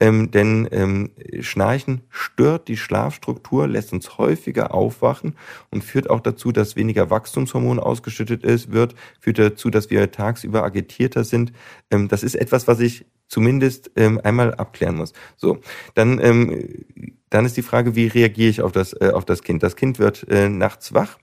[0.00, 5.34] Ähm, denn ähm, Schnarchen stört die Schlafstruktur, lässt uns häufiger aufwachen
[5.70, 10.62] und führt auch dazu, dass weniger Wachstumshormon ausgeschüttet ist, wird, führt dazu, dass wir tagsüber
[10.62, 11.52] agitierter sind.
[11.90, 15.14] Ähm, das ist etwas, was ich zumindest ähm, einmal abklären muss.
[15.38, 15.58] So,
[15.94, 16.84] dann ähm,
[17.30, 19.62] dann ist die Frage, wie reagiere ich auf das äh, auf das Kind?
[19.62, 21.16] Das Kind wird äh, nachts wach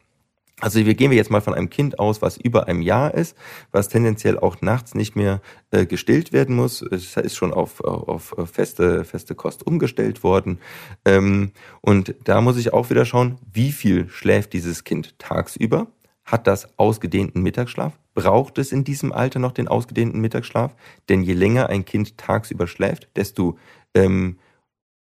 [0.62, 3.36] also wir gehen wir jetzt mal von einem Kind aus, was über einem Jahr ist,
[3.72, 5.42] was tendenziell auch nachts nicht mehr
[5.72, 6.82] äh, gestillt werden muss.
[6.82, 10.60] Es ist schon auf, auf feste, feste Kost umgestellt worden.
[11.06, 15.88] Ähm, und da muss ich auch wieder schauen, wie viel schläft dieses Kind tagsüber?
[16.26, 17.98] Hat das ausgedehnten Mittagsschlaf?
[18.14, 20.76] Braucht es in diesem Alter noch den ausgedehnten Mittagsschlaf?
[21.08, 23.58] Denn je länger ein Kind tagsüber schläft, desto
[23.96, 24.38] ähm,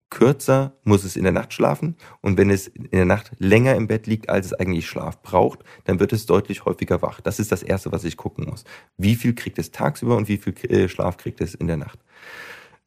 [0.10, 3.88] kürzer muss es in der Nacht schlafen und wenn es in der Nacht länger im
[3.88, 7.22] Bett liegt, als es eigentlich Schlaf braucht, dann wird es deutlich häufiger wach.
[7.22, 8.64] Das ist das Erste, was ich gucken muss.
[8.98, 12.00] Wie viel kriegt es tagsüber und wie viel äh, Schlaf kriegt es in der Nacht?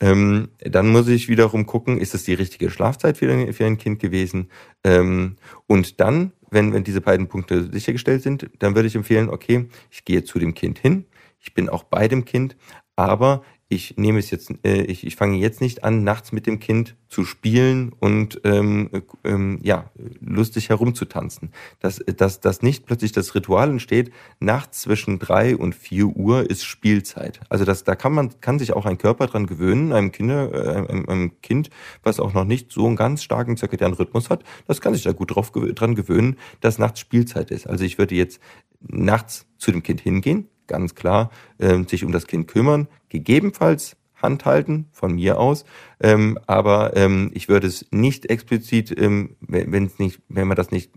[0.01, 3.99] Ähm, dann muss ich wiederum gucken, ist es die richtige Schlafzeit für, für ein Kind
[3.99, 4.49] gewesen?
[4.85, 9.69] Ähm, und dann, wenn, wenn diese beiden Punkte sichergestellt sind, dann würde ich empfehlen, okay,
[9.91, 11.05] ich gehe zu dem Kind hin,
[11.41, 12.57] ich bin auch bei dem Kind,
[12.95, 16.59] aber ich nehme es jetzt, äh, ich, ich fange jetzt nicht an, nachts mit dem
[16.59, 18.89] Kind zu spielen und ähm,
[19.25, 21.53] ähm, ja, lustig herumzutanzen.
[21.79, 26.65] Dass, dass, dass nicht plötzlich das Ritual entsteht, nachts zwischen drei und vier Uhr ist
[26.65, 27.41] Spielzeit.
[27.51, 30.91] Also das, da kann man, kann sich auch ein Körper dran gewöhnen, einem, Kinder, äh,
[30.91, 31.69] einem, einem Kind,
[32.03, 35.13] was auch noch nicht so einen ganz starken zirkadianen Rhythmus hat, das kann sich da
[35.13, 37.67] gut drauf, dran gewöhnen, dass nachts Spielzeit ist.
[37.67, 38.41] Also ich würde jetzt
[38.81, 44.45] nachts zu dem Kind hingehen, ganz klar, äh, sich um das Kind kümmern, gegebenenfalls Hand
[44.45, 45.65] halten, von mir aus.
[46.01, 50.71] Ähm, aber ähm, ich würde es nicht explizit, ähm, wenn es nicht, wenn man das
[50.71, 50.91] nicht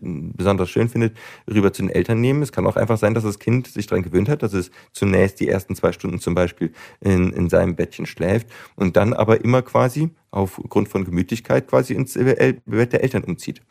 [0.00, 1.16] besonders schön findet,
[1.50, 2.42] rüber zu den Eltern nehmen.
[2.42, 5.40] Es kann auch einfach sein, dass das Kind sich daran gewöhnt hat, dass es zunächst
[5.40, 9.62] die ersten zwei Stunden zum Beispiel in, in seinem Bettchen schläft und dann aber immer
[9.62, 13.62] quasi aufgrund von Gemütlichkeit quasi ins Bett der Eltern umzieht.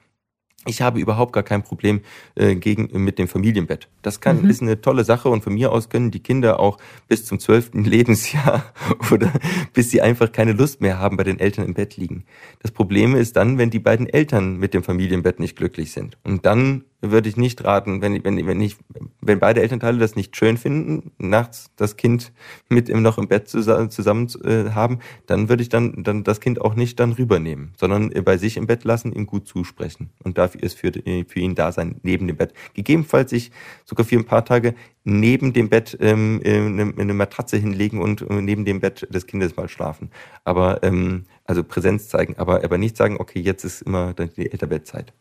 [0.68, 2.02] Ich habe überhaupt gar kein Problem
[2.36, 3.88] äh, gegen, mit dem Familienbett.
[4.02, 4.50] Das kann, mhm.
[4.50, 7.84] ist eine tolle Sache und von mir aus können die Kinder auch bis zum zwölften
[7.86, 8.66] Lebensjahr
[9.12, 9.32] oder
[9.74, 12.26] bis sie einfach keine Lust mehr haben, bei den Eltern im Bett liegen.
[12.62, 16.18] Das Problem ist dann, wenn die beiden Eltern mit dem Familienbett nicht glücklich sind.
[16.24, 18.78] Und dann würde ich nicht raten, wenn, wenn, wenn, ich,
[19.22, 22.32] wenn beide Elternteile das nicht schön finden, nachts das Kind
[22.70, 26.40] mit ihm noch im Bett zusammen, zusammen äh, haben, dann würde ich dann, dann das
[26.40, 30.10] Kind auch nicht dann rübernehmen, sondern bei sich im Bett lassen, ihm gut zusprechen.
[30.24, 32.54] Und dafür ist für, für ihn da sein, neben dem Bett.
[32.74, 33.52] Gegebenenfalls sich
[33.86, 38.42] sogar für ein paar Tage neben dem Bett ähm, eine, eine Matratze hinlegen und äh,
[38.42, 40.12] neben dem Bett des Kindes mal schlafen.
[40.44, 45.14] Aber ähm, also Präsenz zeigen, aber, aber nicht sagen, okay, jetzt ist immer die Elterbettzeit.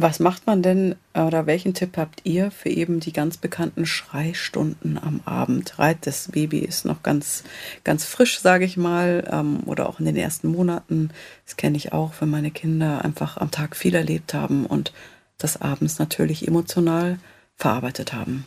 [0.00, 4.96] Was macht man denn oder welchen Tipp habt ihr für eben die ganz bekannten Schreistunden
[4.96, 5.74] am Abend?
[6.02, 7.42] Das Baby ist noch ganz,
[7.82, 11.10] ganz frisch, sage ich mal, ähm, oder auch in den ersten Monaten.
[11.44, 14.92] Das kenne ich auch, wenn meine Kinder einfach am Tag viel erlebt haben und
[15.36, 17.18] das abends natürlich emotional
[17.56, 18.46] verarbeitet haben.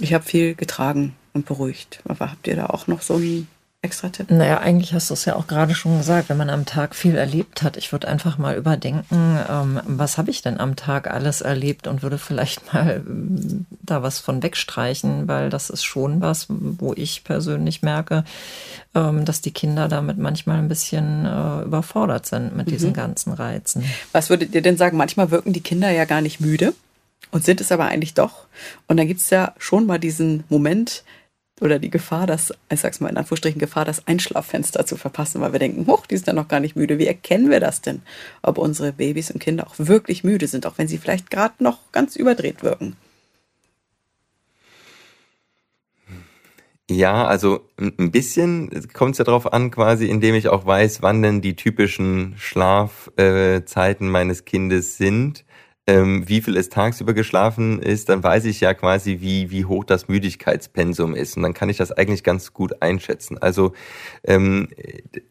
[0.00, 2.00] Ich habe viel getragen und beruhigt.
[2.08, 3.46] Aber habt ihr da auch noch so einen
[3.86, 4.30] extra Tipp?
[4.30, 7.16] Naja, eigentlich hast du es ja auch gerade schon gesagt, wenn man am Tag viel
[7.16, 7.76] erlebt hat.
[7.76, 12.02] Ich würde einfach mal überdenken, ähm, was habe ich denn am Tag alles erlebt und
[12.02, 13.02] würde vielleicht mal
[13.82, 18.24] da was von wegstreichen, weil das ist schon was, wo ich persönlich merke,
[18.94, 22.70] ähm, dass die Kinder damit manchmal ein bisschen äh, überfordert sind mit mhm.
[22.70, 23.84] diesen ganzen Reizen.
[24.12, 24.96] Was würdet ihr denn sagen?
[24.96, 26.74] Manchmal wirken die Kinder ja gar nicht müde
[27.30, 28.46] und sind es aber eigentlich doch.
[28.88, 31.04] Und dann gibt es ja schon mal diesen Moment,
[31.60, 35.52] oder die Gefahr, das, ich sag's mal in Anführungsstrichen, Gefahr, das Einschlaffenster zu verpassen, weil
[35.52, 36.98] wir denken, hoch, die sind ja noch gar nicht müde.
[36.98, 38.02] Wie erkennen wir das denn?
[38.42, 41.78] Ob unsere Babys und Kinder auch wirklich müde sind, auch wenn sie vielleicht gerade noch
[41.92, 42.96] ganz überdreht wirken?
[46.88, 51.20] Ja, also ein bisschen kommt es ja darauf an, quasi, indem ich auch weiß, wann
[51.20, 55.45] denn die typischen Schlafzeiten meines Kindes sind
[55.86, 59.84] ähm, wie viel es tagsüber geschlafen ist, dann weiß ich ja quasi, wie, wie hoch
[59.84, 61.36] das Müdigkeitspensum ist.
[61.36, 63.38] Und dann kann ich das eigentlich ganz gut einschätzen.
[63.38, 63.72] Also
[64.24, 64.68] ähm,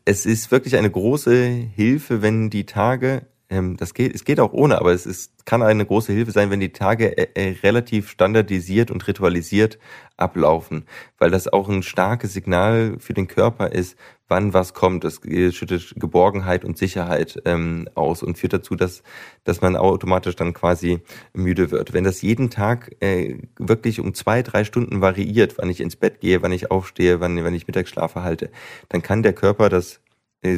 [0.05, 1.45] es ist wirklich eine große
[1.75, 5.61] Hilfe, wenn die Tage ähm, das geht, es geht auch ohne, aber es ist, kann
[5.61, 9.77] eine große Hilfe sein, wenn die Tage äh, äh, relativ standardisiert und ritualisiert
[10.17, 10.85] ablaufen,
[11.19, 15.03] weil das auch ein starkes Signal für den Körper ist, wann was kommt.
[15.03, 15.21] Das
[15.51, 19.03] schüttet Geborgenheit und Sicherheit ähm, aus und führt dazu, dass,
[19.43, 21.01] dass man automatisch dann quasi
[21.33, 21.93] müde wird.
[21.93, 26.19] Wenn das jeden Tag äh, wirklich um zwei, drei Stunden variiert, wann ich ins Bett
[26.19, 28.49] gehe, wann ich aufstehe, wann, wann ich Mittagsschlafe halte,
[28.89, 29.99] dann kann der Körper das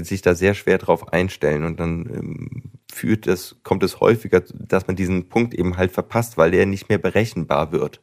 [0.04, 2.62] sich da sehr schwer drauf einstellen und dann ähm,
[2.92, 6.90] führt es, kommt es häufiger, dass man diesen Punkt eben halt verpasst, weil der nicht
[6.90, 8.02] mehr berechenbar wird.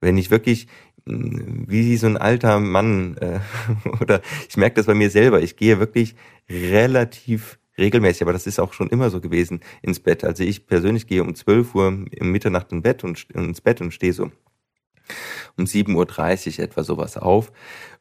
[0.00, 0.68] Wenn ich wirklich
[1.06, 3.40] hm, wie so ein alter Mann äh,
[4.00, 6.14] oder ich merke das bei mir selber, ich gehe wirklich
[6.48, 10.24] relativ regelmäßig, aber das ist auch schon immer so gewesen, ins Bett.
[10.24, 13.94] Also ich persönlich gehe um 12 Uhr im Mitternacht im Bett und ins Bett und
[13.94, 14.30] stehe so
[15.56, 17.52] um 7.30 Uhr etwa sowas auf.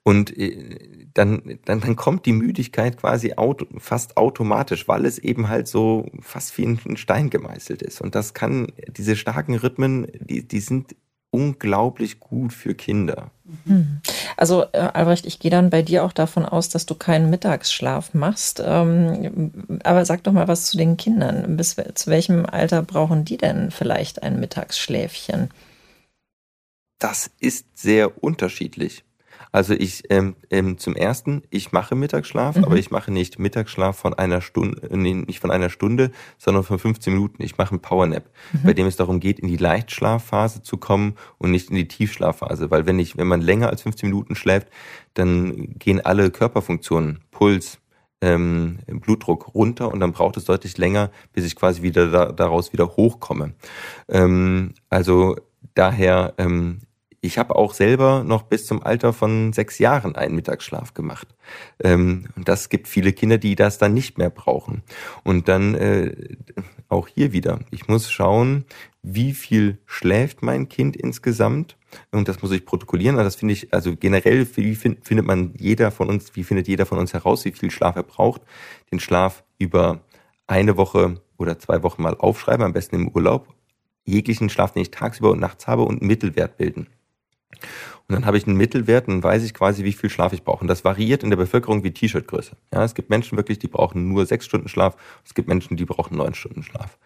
[0.08, 0.80] Und äh,
[1.14, 6.10] dann, dann, dann kommt die Müdigkeit quasi auto, fast automatisch, weil es eben halt so
[6.22, 8.00] fast wie ein Stein gemeißelt ist.
[8.00, 10.96] Und das kann, diese starken Rhythmen, die, die sind
[11.30, 13.32] unglaublich gut für Kinder.
[13.66, 14.00] Hm.
[14.38, 18.14] Also äh, Albrecht, ich gehe dann bei dir auch davon aus, dass du keinen Mittagsschlaf
[18.14, 18.64] machst.
[18.66, 19.52] Ähm,
[19.84, 21.58] aber sag doch mal was zu den Kindern.
[21.58, 25.50] Bis zu welchem Alter brauchen die denn vielleicht ein Mittagsschläfchen?
[26.98, 29.04] Das ist sehr unterschiedlich.
[29.58, 32.66] Also ich ähm, ähm, zum ersten, ich mache Mittagsschlaf, mhm.
[32.66, 36.78] aber ich mache nicht Mittagsschlaf von einer Stunde, nee, nicht von einer Stunde, sondern von
[36.78, 37.42] 15 Minuten.
[37.42, 38.60] Ich mache einen Powernap, mhm.
[38.64, 42.70] bei dem es darum geht, in die Leichtschlafphase zu kommen und nicht in die Tiefschlafphase.
[42.70, 44.68] Weil wenn ich, wenn man länger als 15 Minuten schläft,
[45.16, 47.80] dann gehen alle Körperfunktionen, Puls,
[48.22, 52.74] ähm, Blutdruck runter und dann braucht es deutlich länger, bis ich quasi wieder da, daraus
[52.74, 53.56] wieder hochkomme.
[54.08, 55.36] Ähm, also
[55.74, 56.82] daher ähm,
[57.20, 61.28] ich habe auch selber noch bis zum Alter von sechs Jahren einen Mittagsschlaf gemacht.
[61.84, 64.84] Ähm, und das gibt viele Kinder, die das dann nicht mehr brauchen.
[65.24, 66.36] Und dann äh,
[66.90, 68.66] auch hier wieder, ich muss schauen,
[69.02, 71.76] wie viel schläft mein Kind insgesamt.
[72.12, 73.18] Und das muss ich protokollieren.
[73.18, 76.86] Also das finde ich, also generell, wie findet man jeder von uns, wie findet jeder
[76.86, 78.42] von uns heraus, wie viel Schlaf er braucht?
[78.92, 80.02] Den Schlaf über
[80.46, 83.48] eine Woche oder zwei Wochen mal aufschreiben, am besten im Urlaub.
[84.06, 86.88] Jeglichen Schlaf, den ich tagsüber und nachts habe und einen Mittelwert bilden.
[88.08, 90.62] Und dann habe ich einen Mittelwert und weiß ich quasi, wie viel Schlaf ich brauche.
[90.62, 92.56] Und das variiert in der Bevölkerung wie T-Shirt-Größe.
[92.74, 94.96] Ja, es gibt Menschen wirklich, die brauchen nur sechs Stunden Schlaf.
[95.26, 96.98] Es gibt Menschen, die brauchen neun Stunden Schlaf.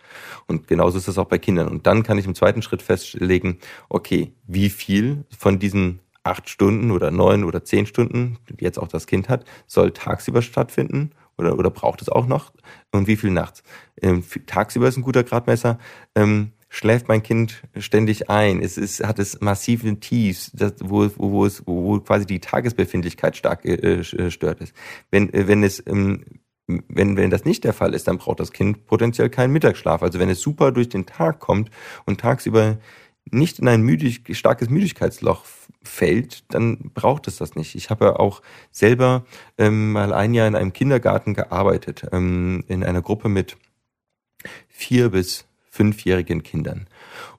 [0.47, 1.67] Und genauso ist das auch bei Kindern.
[1.67, 3.57] Und dann kann ich im zweiten Schritt festlegen,
[3.89, 8.87] okay, wie viel von diesen acht Stunden oder neun oder zehn Stunden, die jetzt auch
[8.87, 12.51] das Kind hat, soll tagsüber stattfinden oder, oder braucht es auch noch?
[12.91, 13.63] Und wie viel nachts?
[14.01, 15.79] Ähm, tagsüber ist ein guter Gradmesser.
[16.15, 18.61] Ähm, schläft mein Kind ständig ein.
[18.61, 23.35] Es ist, hat es massive Tiefs, das, wo, wo, wo, es, wo quasi die Tagesbefindlichkeit
[23.35, 24.73] stark äh, äh, stört ist.
[25.11, 26.23] Wenn, äh, wenn es, ähm,
[26.67, 30.01] wenn, wenn das nicht der Fall ist, dann braucht das Kind potenziell keinen Mittagsschlaf.
[30.01, 31.69] Also wenn es super durch den Tag kommt
[32.05, 32.77] und tagsüber
[33.29, 35.43] nicht in ein müdig, starkes Müdigkeitsloch
[35.83, 37.75] fällt, dann braucht es das nicht.
[37.75, 38.41] Ich habe auch
[38.71, 39.25] selber
[39.57, 43.57] ähm, mal ein Jahr in einem Kindergarten gearbeitet, ähm, in einer Gruppe mit
[44.69, 46.85] vier bis fünfjährigen Kindern.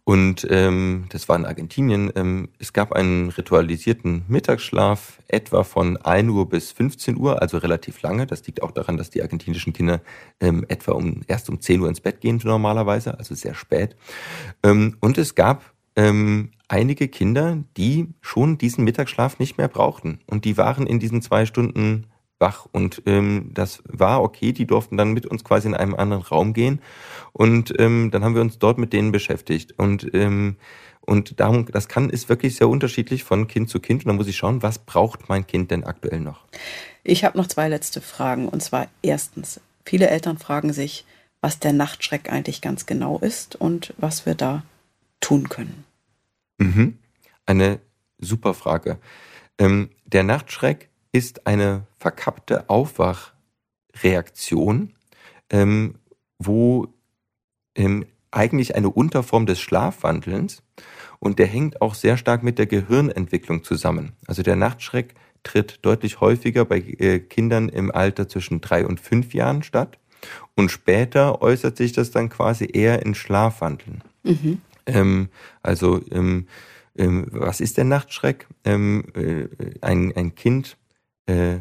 [0.05, 2.11] Und ähm, das war in Argentinien.
[2.16, 8.03] Ähm, es gab einen ritualisierten Mittagsschlaf, etwa von 1 Uhr bis 15 Uhr, also relativ
[8.03, 8.26] lange.
[8.26, 10.01] Das liegt auch daran, dass die argentinischen Kinder
[10.41, 13.95] ähm, etwa um erst um 10 Uhr ins Bett gehen normalerweise, also sehr spät.
[14.64, 20.20] Ähm, und es gab ähm, einige Kinder, die schon diesen Mittagsschlaf nicht mehr brauchten.
[20.26, 22.07] Und die waren in diesen zwei Stunden
[22.43, 22.66] wach.
[22.70, 26.53] Und ähm, das war okay, die durften dann mit uns quasi in einem anderen Raum
[26.53, 26.82] gehen.
[27.32, 29.72] Und ähm, dann haben wir uns dort mit denen beschäftigt.
[29.78, 30.57] Und ähm,
[31.05, 34.05] und darum, das kann, ist wirklich sehr unterschiedlich von Kind zu Kind.
[34.05, 36.45] Und dann muss ich schauen, was braucht mein Kind denn aktuell noch?
[37.03, 38.49] Ich habe noch zwei letzte Fragen.
[38.49, 41.05] Und zwar erstens, viele Eltern fragen sich,
[41.40, 44.62] was der Nachtschreck eigentlich ganz genau ist und was wir da
[45.20, 45.84] tun können?
[46.59, 46.99] Mhm.
[47.47, 47.80] Eine
[48.18, 48.99] super Frage.
[49.59, 54.92] Ähm, der Nachtschreck ist eine verkappte Aufwachreaktion,
[55.50, 55.94] ähm,
[56.38, 56.88] wo
[57.74, 60.62] ähm, eigentlich eine Unterform des Schlafwandelns
[61.18, 64.12] und der hängt auch sehr stark mit der Gehirnentwicklung zusammen.
[64.26, 69.34] Also der Nachtschreck tritt deutlich häufiger bei äh, Kindern im Alter zwischen drei und fünf
[69.34, 69.98] Jahren statt
[70.54, 74.02] und später äußert sich das dann quasi eher in Schlafwandeln.
[74.22, 74.60] Mhm.
[74.86, 75.28] Ähm,
[75.62, 76.46] also ähm,
[76.96, 78.46] ähm, was ist der Nachtschreck?
[78.64, 79.48] Ähm, äh,
[79.80, 80.76] ein, ein Kind
[81.26, 81.60] äh,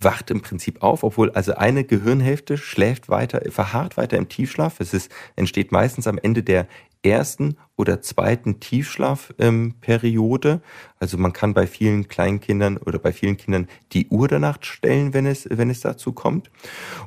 [0.00, 4.80] wacht im Prinzip auf, obwohl also eine Gehirnhälfte schläft weiter, verharrt weiter im Tiefschlaf.
[4.80, 6.68] Es ist, entsteht meistens am Ende der
[7.02, 10.60] ersten oder zweiten Tiefschlafperiode.
[10.98, 15.14] also man kann bei vielen Kleinkindern oder bei vielen Kindern die Uhr der Nacht stellen,
[15.14, 16.50] wenn es, wenn es dazu kommt.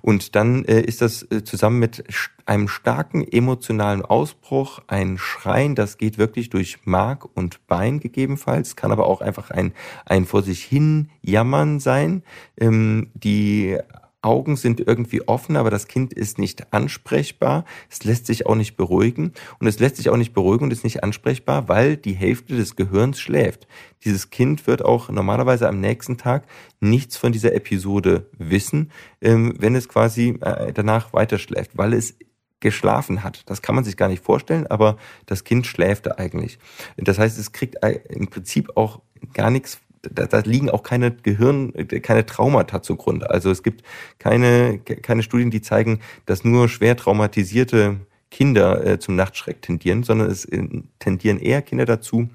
[0.01, 2.05] Und dann äh, ist das äh, zusammen mit
[2.45, 8.93] einem starken emotionalen Ausbruch, ein Schreien, das geht wirklich durch Mark und Bein gegebenenfalls, kann
[8.93, 9.73] aber auch einfach ein,
[10.05, 12.23] ein vor sich hin Jammern sein.
[12.57, 13.77] Ähm, die
[14.21, 17.65] Augen sind irgendwie offen, aber das Kind ist nicht ansprechbar.
[17.89, 19.33] Es lässt sich auch nicht beruhigen.
[19.59, 22.75] Und es lässt sich auch nicht beruhigen und ist nicht ansprechbar, weil die Hälfte des
[22.75, 23.67] Gehirns schläft.
[24.03, 26.45] Dieses Kind wird auch normalerweise am nächsten Tag
[26.79, 28.91] nichts von dieser Episode wissen,
[29.21, 32.15] ähm, wenn es quasi äh, danach weiterschläft, weil es
[32.59, 33.49] geschlafen hat.
[33.49, 36.59] Das kann man sich gar nicht vorstellen, aber das Kind schläft eigentlich.
[36.95, 39.01] Das heißt, es kriegt äh, im Prinzip auch
[39.33, 43.29] gar nichts da, da liegen auch keine Gehirn, keine Traumata zugrunde.
[43.29, 43.83] Also es gibt
[44.19, 50.29] keine, keine Studien, die zeigen, dass nur schwer traumatisierte Kinder äh, zum Nachtschreck tendieren, sondern
[50.29, 50.67] es äh,
[50.99, 52.29] tendieren eher Kinder dazu,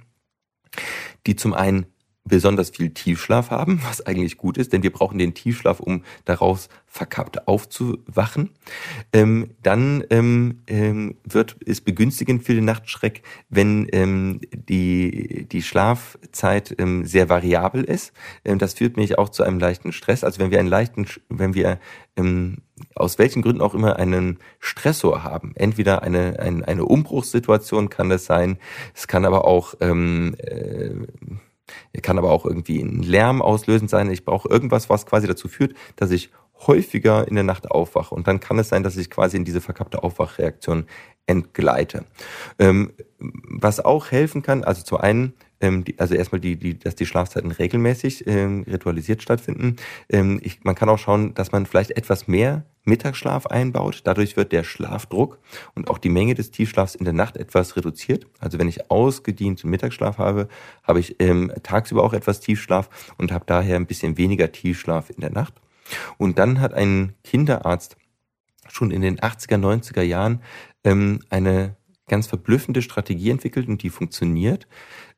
[1.27, 1.87] die zum einen
[2.27, 6.69] besonders viel Tiefschlaf haben, was eigentlich gut ist, denn wir brauchen den Tiefschlaf, um daraus
[6.87, 8.51] verkappt aufzuwachen.
[9.13, 16.75] Ähm, dann ähm, ähm, wird es begünstigend für den Nachtschreck, wenn ähm, die, die Schlafzeit
[16.79, 18.13] ähm, sehr variabel ist.
[18.45, 20.25] Ähm, das führt mich auch zu einem leichten Stress.
[20.25, 21.79] Also wenn wir einen leichten, wenn wir
[22.17, 22.59] ähm,
[22.95, 28.25] aus welchen Gründen auch immer einen Stressor haben, entweder eine, eine, eine Umbruchssituation kann das
[28.25, 28.59] sein,
[28.95, 30.91] es kann aber auch ähm, äh,
[32.03, 34.11] kann aber auch irgendwie ein Lärm auslösend sein.
[34.11, 36.31] Ich brauche irgendwas, was quasi dazu führt, dass ich
[36.67, 38.15] häufiger in der Nacht aufwache.
[38.15, 40.87] Und dann kann es sein, dass ich quasi in diese verkappte Aufwachreaktion
[41.27, 42.05] entgleite.
[42.59, 46.95] Ähm, was auch helfen kann, also zum einen ähm, die, also erstmal die, die, dass
[46.95, 49.77] die Schlafzeiten regelmäßig ähm, ritualisiert stattfinden.
[50.09, 54.03] Ähm, ich, man kann auch schauen, dass man vielleicht etwas mehr Mittagsschlaf einbaut.
[54.05, 55.39] Dadurch wird der Schlafdruck
[55.75, 58.27] und auch die Menge des Tiefschlafs in der Nacht etwas reduziert.
[58.39, 60.49] Also wenn ich ausgedienten Mittagsschlaf habe,
[60.85, 62.89] habe ich ähm, tagsüber auch etwas Tiefschlaf
[63.19, 65.55] und habe daher ein bisschen weniger Tiefschlaf in der Nacht.
[66.19, 67.97] Und dann hat ein Kinderarzt
[68.69, 70.41] schon in den 80er, 90er Jahren
[70.85, 71.77] ähm, eine
[72.09, 74.67] ganz verblüffende Strategie entwickelt und die funktioniert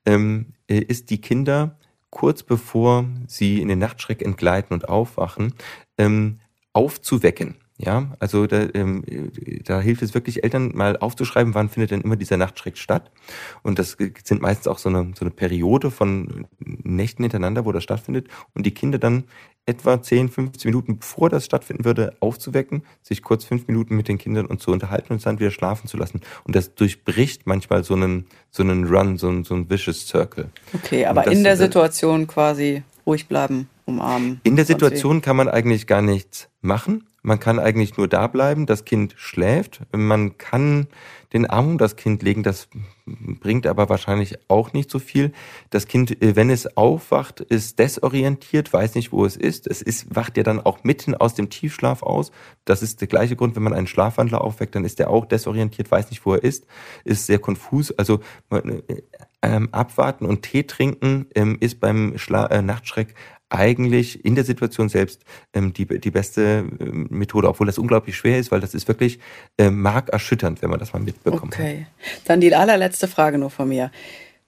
[0.09, 1.77] ähm, äh, ist die Kinder
[2.11, 5.53] kurz bevor sie in den Nachtschreck entgleiten und aufwachen,
[5.99, 6.41] ähm,
[6.73, 7.57] aufzuwecken.
[7.81, 9.05] Ja, also da, ähm,
[9.65, 13.13] da hilft es wirklich, Eltern mal aufzuschreiben, wann findet denn immer dieser Nachtschreck statt.
[13.63, 17.85] Und das sind meistens auch so eine, so eine Periode von Nächten hintereinander, wo das
[17.85, 18.27] stattfindet.
[18.53, 19.25] Und die Kinder dann
[19.69, 24.19] etwa 10, 15 Minuten bevor das stattfinden würde, aufzuwecken, sich kurz fünf Minuten mit den
[24.19, 26.23] Kindern und zu unterhalten und dann wieder schlafen zu lassen.
[26.45, 30.49] Und das durchbricht manchmal so einen, so einen Run, so einen, so einen vicious Circle.
[30.75, 34.41] Okay, aber in der Situation quasi ruhig bleiben, umarmen.
[34.45, 37.09] In der Situation kann man eigentlich gar nichts machen.
[37.22, 39.80] Man kann eigentlich nur da bleiben, das Kind schläft.
[39.93, 40.86] Man kann
[41.32, 42.68] den Arm um das Kind legen, das
[43.07, 45.32] bringt aber wahrscheinlich auch nicht so viel.
[45.68, 49.66] Das Kind, äh, wenn es aufwacht, ist desorientiert, weiß nicht, wo es ist.
[49.66, 52.30] Es ist, wacht ja dann auch mitten aus dem Tiefschlaf aus.
[52.64, 55.91] Das ist der gleiche Grund, wenn man einen Schlafwandler aufweckt, dann ist er auch desorientiert,
[55.91, 56.66] weiß nicht, wo er ist,
[57.05, 57.91] ist sehr konfus.
[57.99, 58.20] Also
[58.51, 59.03] äh,
[59.43, 63.14] ähm, abwarten und Tee trinken ähm, ist beim Schla äh, Nachtschreck
[63.51, 65.22] eigentlich in der Situation selbst
[65.55, 69.18] ähm, die, die beste ähm, Methode, obwohl das unglaublich schwer ist, weil das ist wirklich
[69.57, 71.55] äh, markerschütternd, wenn man das mal mitbekommt.
[71.55, 71.86] Okay.
[72.24, 73.90] Dann die allerletzte Frage nur von mir.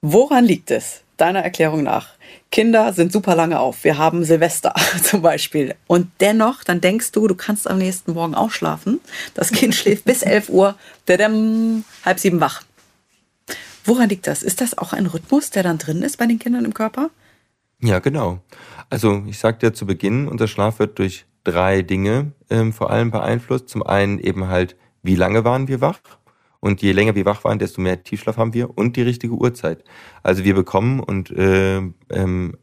[0.01, 2.09] Woran liegt es, deiner Erklärung nach?
[2.51, 3.83] Kinder sind super lange auf.
[3.83, 4.73] Wir haben Silvester
[5.03, 5.75] zum Beispiel.
[5.87, 8.99] Und dennoch, dann denkst du, du kannst am nächsten Morgen auch schlafen.
[9.33, 10.75] Das Kind schläft bis 11 Uhr,
[11.05, 12.63] dadam, halb sieben wach.
[13.83, 14.43] Woran liegt das?
[14.43, 17.09] Ist das auch ein Rhythmus, der dann drin ist bei den Kindern im Körper?
[17.83, 18.39] Ja, genau.
[18.89, 23.09] Also ich sagte ja zu Beginn, unser Schlaf wird durch drei Dinge ähm, vor allem
[23.11, 23.69] beeinflusst.
[23.69, 25.99] Zum einen eben halt, wie lange waren wir wach?
[26.59, 29.83] Und je länger wir wach waren, desto mehr Tiefschlaf haben wir und die richtige Uhrzeit.
[30.21, 32.55] Also wir bekommen und äh, ähm,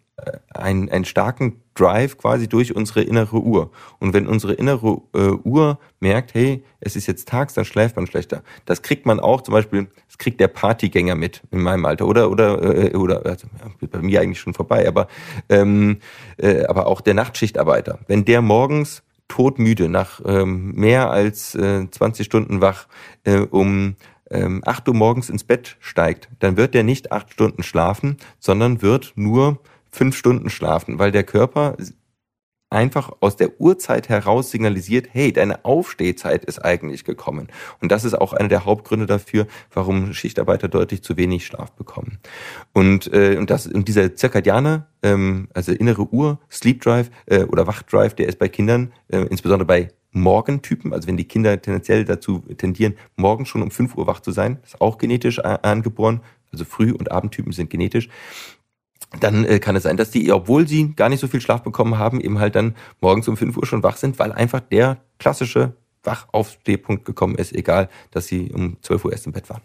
[0.51, 3.71] einen, einen starken Drive quasi durch unsere innere Uhr.
[4.01, 8.07] Und wenn unsere innere äh, Uhr merkt, hey, es ist jetzt tags, dann schläft man
[8.07, 8.43] schlechter.
[8.67, 12.31] Das kriegt man auch zum Beispiel, das kriegt der Partygänger mit in meinem Alter oder
[12.31, 13.47] oder äh, oder also,
[13.91, 15.07] bei mir eigentlich schon vorbei, aber
[15.49, 15.99] ähm,
[16.37, 18.01] äh, aber auch der Nachtschichtarbeiter.
[18.09, 22.89] Wenn der morgens todmüde nach ähm, mehr als äh, 20 Stunden wach
[23.25, 23.95] äh, um
[24.31, 28.83] ähm, 8 Uhr morgens ins Bett steigt, dann wird der nicht acht Stunden schlafen, sondern
[28.83, 29.61] wird nur
[29.91, 31.77] fünf Stunden schlafen, weil der Körper
[32.71, 37.49] einfach aus der Uhrzeit heraus signalisiert, hey, deine Aufstehzeit ist eigentlich gekommen.
[37.81, 42.19] Und das ist auch einer der Hauptgründe dafür, warum Schichtarbeiter deutlich zu wenig Schlaf bekommen.
[42.73, 47.67] Und, äh, und, das, und dieser zirkadiane, ähm, also innere Uhr, Sleep Drive äh, oder
[47.67, 52.41] Wachdrive, der ist bei Kindern, äh, insbesondere bei Morgentypen, also wenn die Kinder tendenziell dazu
[52.57, 56.93] tendieren, morgen schon um 5 Uhr wach zu sein, ist auch genetisch angeboren, also Früh-
[56.93, 58.09] und Abendtypen sind genetisch,
[59.21, 61.99] dann äh, kann es sein, dass die, obwohl sie gar nicht so viel Schlaf bekommen
[61.99, 65.73] haben, eben halt dann morgens um 5 Uhr schon wach sind, weil einfach der klassische
[66.03, 69.63] Wachaufstehpunkt gekommen ist, egal, dass sie um 12 Uhr erst im Bett waren.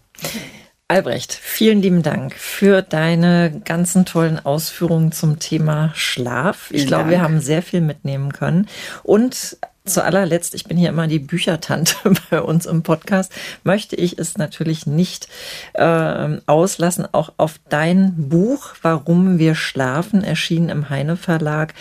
[0.87, 6.69] Albrecht, vielen lieben Dank für deine ganzen tollen Ausführungen zum Thema Schlaf.
[6.71, 8.67] Ich glaube, wir haben sehr viel mitnehmen können.
[9.01, 11.95] Und zu allerletzt, ich bin hier immer die Büchertante
[12.29, 13.31] bei uns im Podcast,
[13.63, 15.27] möchte ich es natürlich nicht
[15.73, 21.73] äh, auslassen, auch auf dein Buch, Warum wir schlafen, erschienen im Heine Verlag,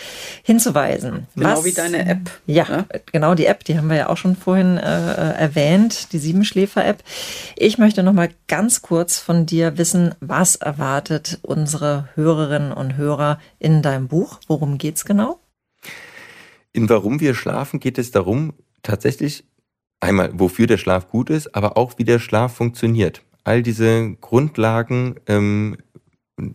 [0.43, 1.27] hinzuweisen.
[1.35, 2.31] Genau Was, wie deine App.
[2.47, 6.19] Ja, ja, genau die App, die haben wir ja auch schon vorhin äh, erwähnt, die
[6.19, 7.03] Siebenschläfer-App.
[7.57, 13.39] Ich möchte noch mal ganz kurz von dir wissen, was erwartet unsere Hörerinnen und Hörer
[13.59, 14.41] in deinem Buch?
[14.49, 15.42] Worum geht's genau?
[16.73, 19.45] In Warum wir schlafen geht es darum, tatsächlich
[20.01, 23.23] einmal, wofür der Schlaf gut ist, aber auch wie der Schlaf funktioniert.
[23.45, 25.77] All diese Grundlagen, ähm,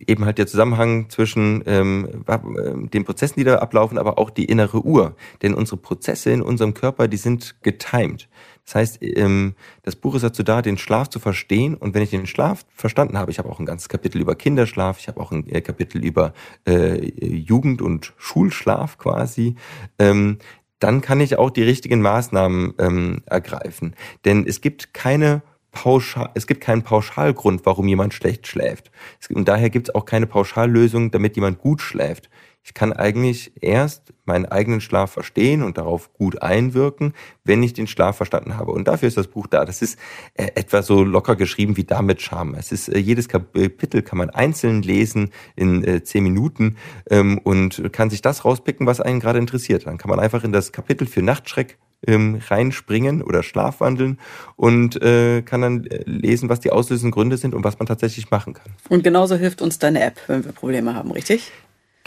[0.06, 4.44] eben halt der Zusammenhang zwischen ähm, äh, den Prozessen, die da ablaufen, aber auch die
[4.44, 5.14] innere Uhr.
[5.42, 8.28] Denn unsere Prozesse in unserem Körper, die sind getimed.
[8.68, 11.74] Das heißt, ähm, das Buch ist dazu da, den Schlaf zu verstehen.
[11.74, 14.98] Und wenn ich den Schlaf verstanden habe, ich habe auch ein ganzes Kapitel über Kinderschlaf,
[14.98, 16.34] ich habe auch ein äh, Kapitel über
[16.66, 19.54] äh, Jugend- und Schulschlaf quasi,
[19.98, 20.36] ähm,
[20.80, 23.96] dann kann ich auch die richtigen Maßnahmen ähm, ergreifen.
[24.26, 25.40] Denn es gibt keine
[25.72, 28.90] pauschal, es gibt keinen Pauschalgrund, warum jemand schlecht schläft.
[29.30, 32.28] Und daher gibt es auch keine Pauschallösung, damit jemand gut schläft.
[32.62, 37.86] Ich kann eigentlich erst meinen eigenen Schlaf verstehen und darauf gut einwirken, wenn ich den
[37.86, 38.72] Schlaf verstanden habe.
[38.72, 39.64] Und dafür ist das Buch da.
[39.64, 39.98] Das ist
[40.34, 42.56] äh, etwa so locker geschrieben wie damit Charme.
[42.56, 46.76] Es ist äh, jedes Kapitel kann man einzeln lesen in äh, zehn Minuten
[47.08, 49.86] ähm, und kann sich das rauspicken, was einen gerade interessiert.
[49.86, 54.18] Dann kann man einfach in das Kapitel für Nachtschreck ähm, reinspringen oder schlafwandeln
[54.56, 58.30] und äh, kann dann äh, lesen, was die auslösenden Gründe sind und was man tatsächlich
[58.30, 58.72] machen kann.
[58.88, 61.50] Und genauso hilft uns deine App, wenn wir Probleme haben, richtig?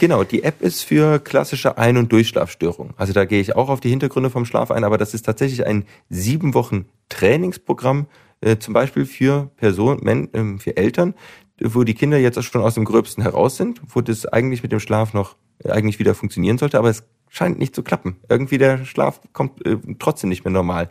[0.02, 2.92] Genau, die App ist für klassische Ein- und Durchschlafstörungen.
[2.96, 5.64] Also da gehe ich auch auf die Hintergründe vom Schlaf ein, aber das ist tatsächlich
[5.64, 8.08] ein sieben Wochen Trainingsprogramm,
[8.40, 11.14] äh, zum Beispiel für Personen, äh, für Eltern,
[11.60, 14.80] wo die Kinder jetzt schon aus dem Gröbsten heraus sind, wo das eigentlich mit dem
[14.80, 18.16] Schlaf noch äh, eigentlich wieder funktionieren sollte, aber es scheint nicht zu klappen.
[18.28, 20.88] Irgendwie der Schlaf kommt äh, trotzdem nicht mehr normal.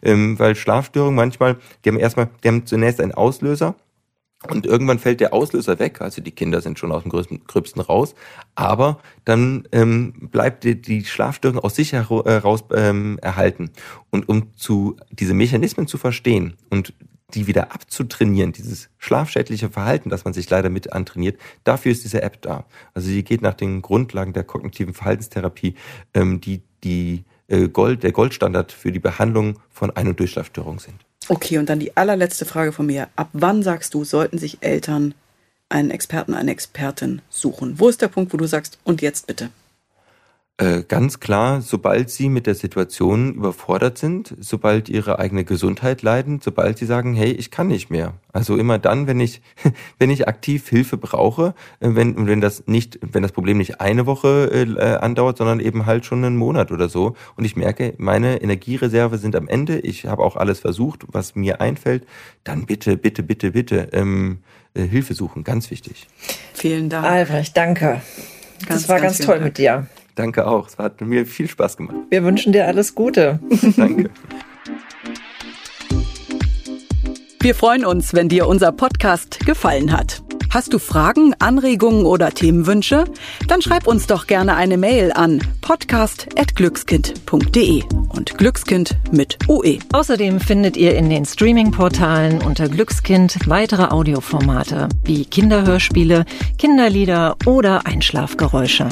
[0.00, 3.74] Ähm, weil Schlafstörungen manchmal, die haben erstmal, die haben zunächst einen Auslöser,
[4.48, 7.10] und irgendwann fällt der Auslöser weg, also die Kinder sind schon aus dem
[7.46, 8.14] Gröbsten raus,
[8.54, 13.70] aber dann ähm, bleibt die, die Schlafstörung aus sich heraus ähm, erhalten.
[14.10, 16.94] Und um zu diese Mechanismen zu verstehen und
[17.32, 22.22] die wieder abzutrainieren, dieses schlafschädliche Verhalten, das man sich leider mit antrainiert, dafür ist diese
[22.22, 22.64] App da.
[22.92, 25.74] Also sie geht nach den Grundlagen der kognitiven Verhaltenstherapie,
[26.12, 30.96] ähm, die die äh, Gold, der Goldstandard für die Behandlung von Ein- und Durchschlafstörungen sind.
[31.28, 33.08] Okay, und dann die allerletzte Frage von mir.
[33.16, 35.14] Ab wann sagst du, sollten sich Eltern
[35.68, 37.78] einen Experten, eine Expertin suchen?
[37.78, 39.50] Wo ist der Punkt, wo du sagst, und jetzt bitte?
[40.56, 46.40] Äh, ganz klar, sobald sie mit der Situation überfordert sind, sobald ihre eigene Gesundheit leiden,
[46.40, 48.14] sobald sie sagen, hey, ich kann nicht mehr.
[48.32, 49.42] Also immer dann, wenn ich,
[49.98, 54.06] wenn ich aktiv Hilfe brauche, äh, wenn, wenn das nicht, wenn das Problem nicht eine
[54.06, 58.40] Woche äh, andauert, sondern eben halt schon einen Monat oder so und ich merke, meine
[58.40, 62.06] Energiereserve sind am Ende, ich habe auch alles versucht, was mir einfällt,
[62.44, 64.38] dann bitte, bitte, bitte, bitte ähm,
[64.74, 66.06] äh, Hilfe suchen, ganz wichtig.
[66.52, 67.04] Vielen Dank.
[67.04, 68.02] Albrecht, danke.
[68.68, 69.46] Ganz, das war ganz, ganz toll Dank.
[69.46, 69.88] mit dir.
[70.14, 70.68] Danke auch.
[70.68, 71.96] Es hat mir viel Spaß gemacht.
[72.10, 73.40] Wir wünschen dir alles Gute.
[73.76, 74.10] Danke.
[77.40, 80.22] Wir freuen uns, wenn dir unser Podcast gefallen hat.
[80.48, 83.04] Hast du Fragen, Anregungen oder Themenwünsche?
[83.48, 89.80] Dann schreib uns doch gerne eine Mail an podcast.glückskind.de und Glückskind mit UE.
[89.92, 96.24] Außerdem findet ihr in den Streaming-Portalen unter Glückskind weitere Audioformate wie Kinderhörspiele,
[96.56, 98.88] Kinderlieder oder Einschlafgeräusche.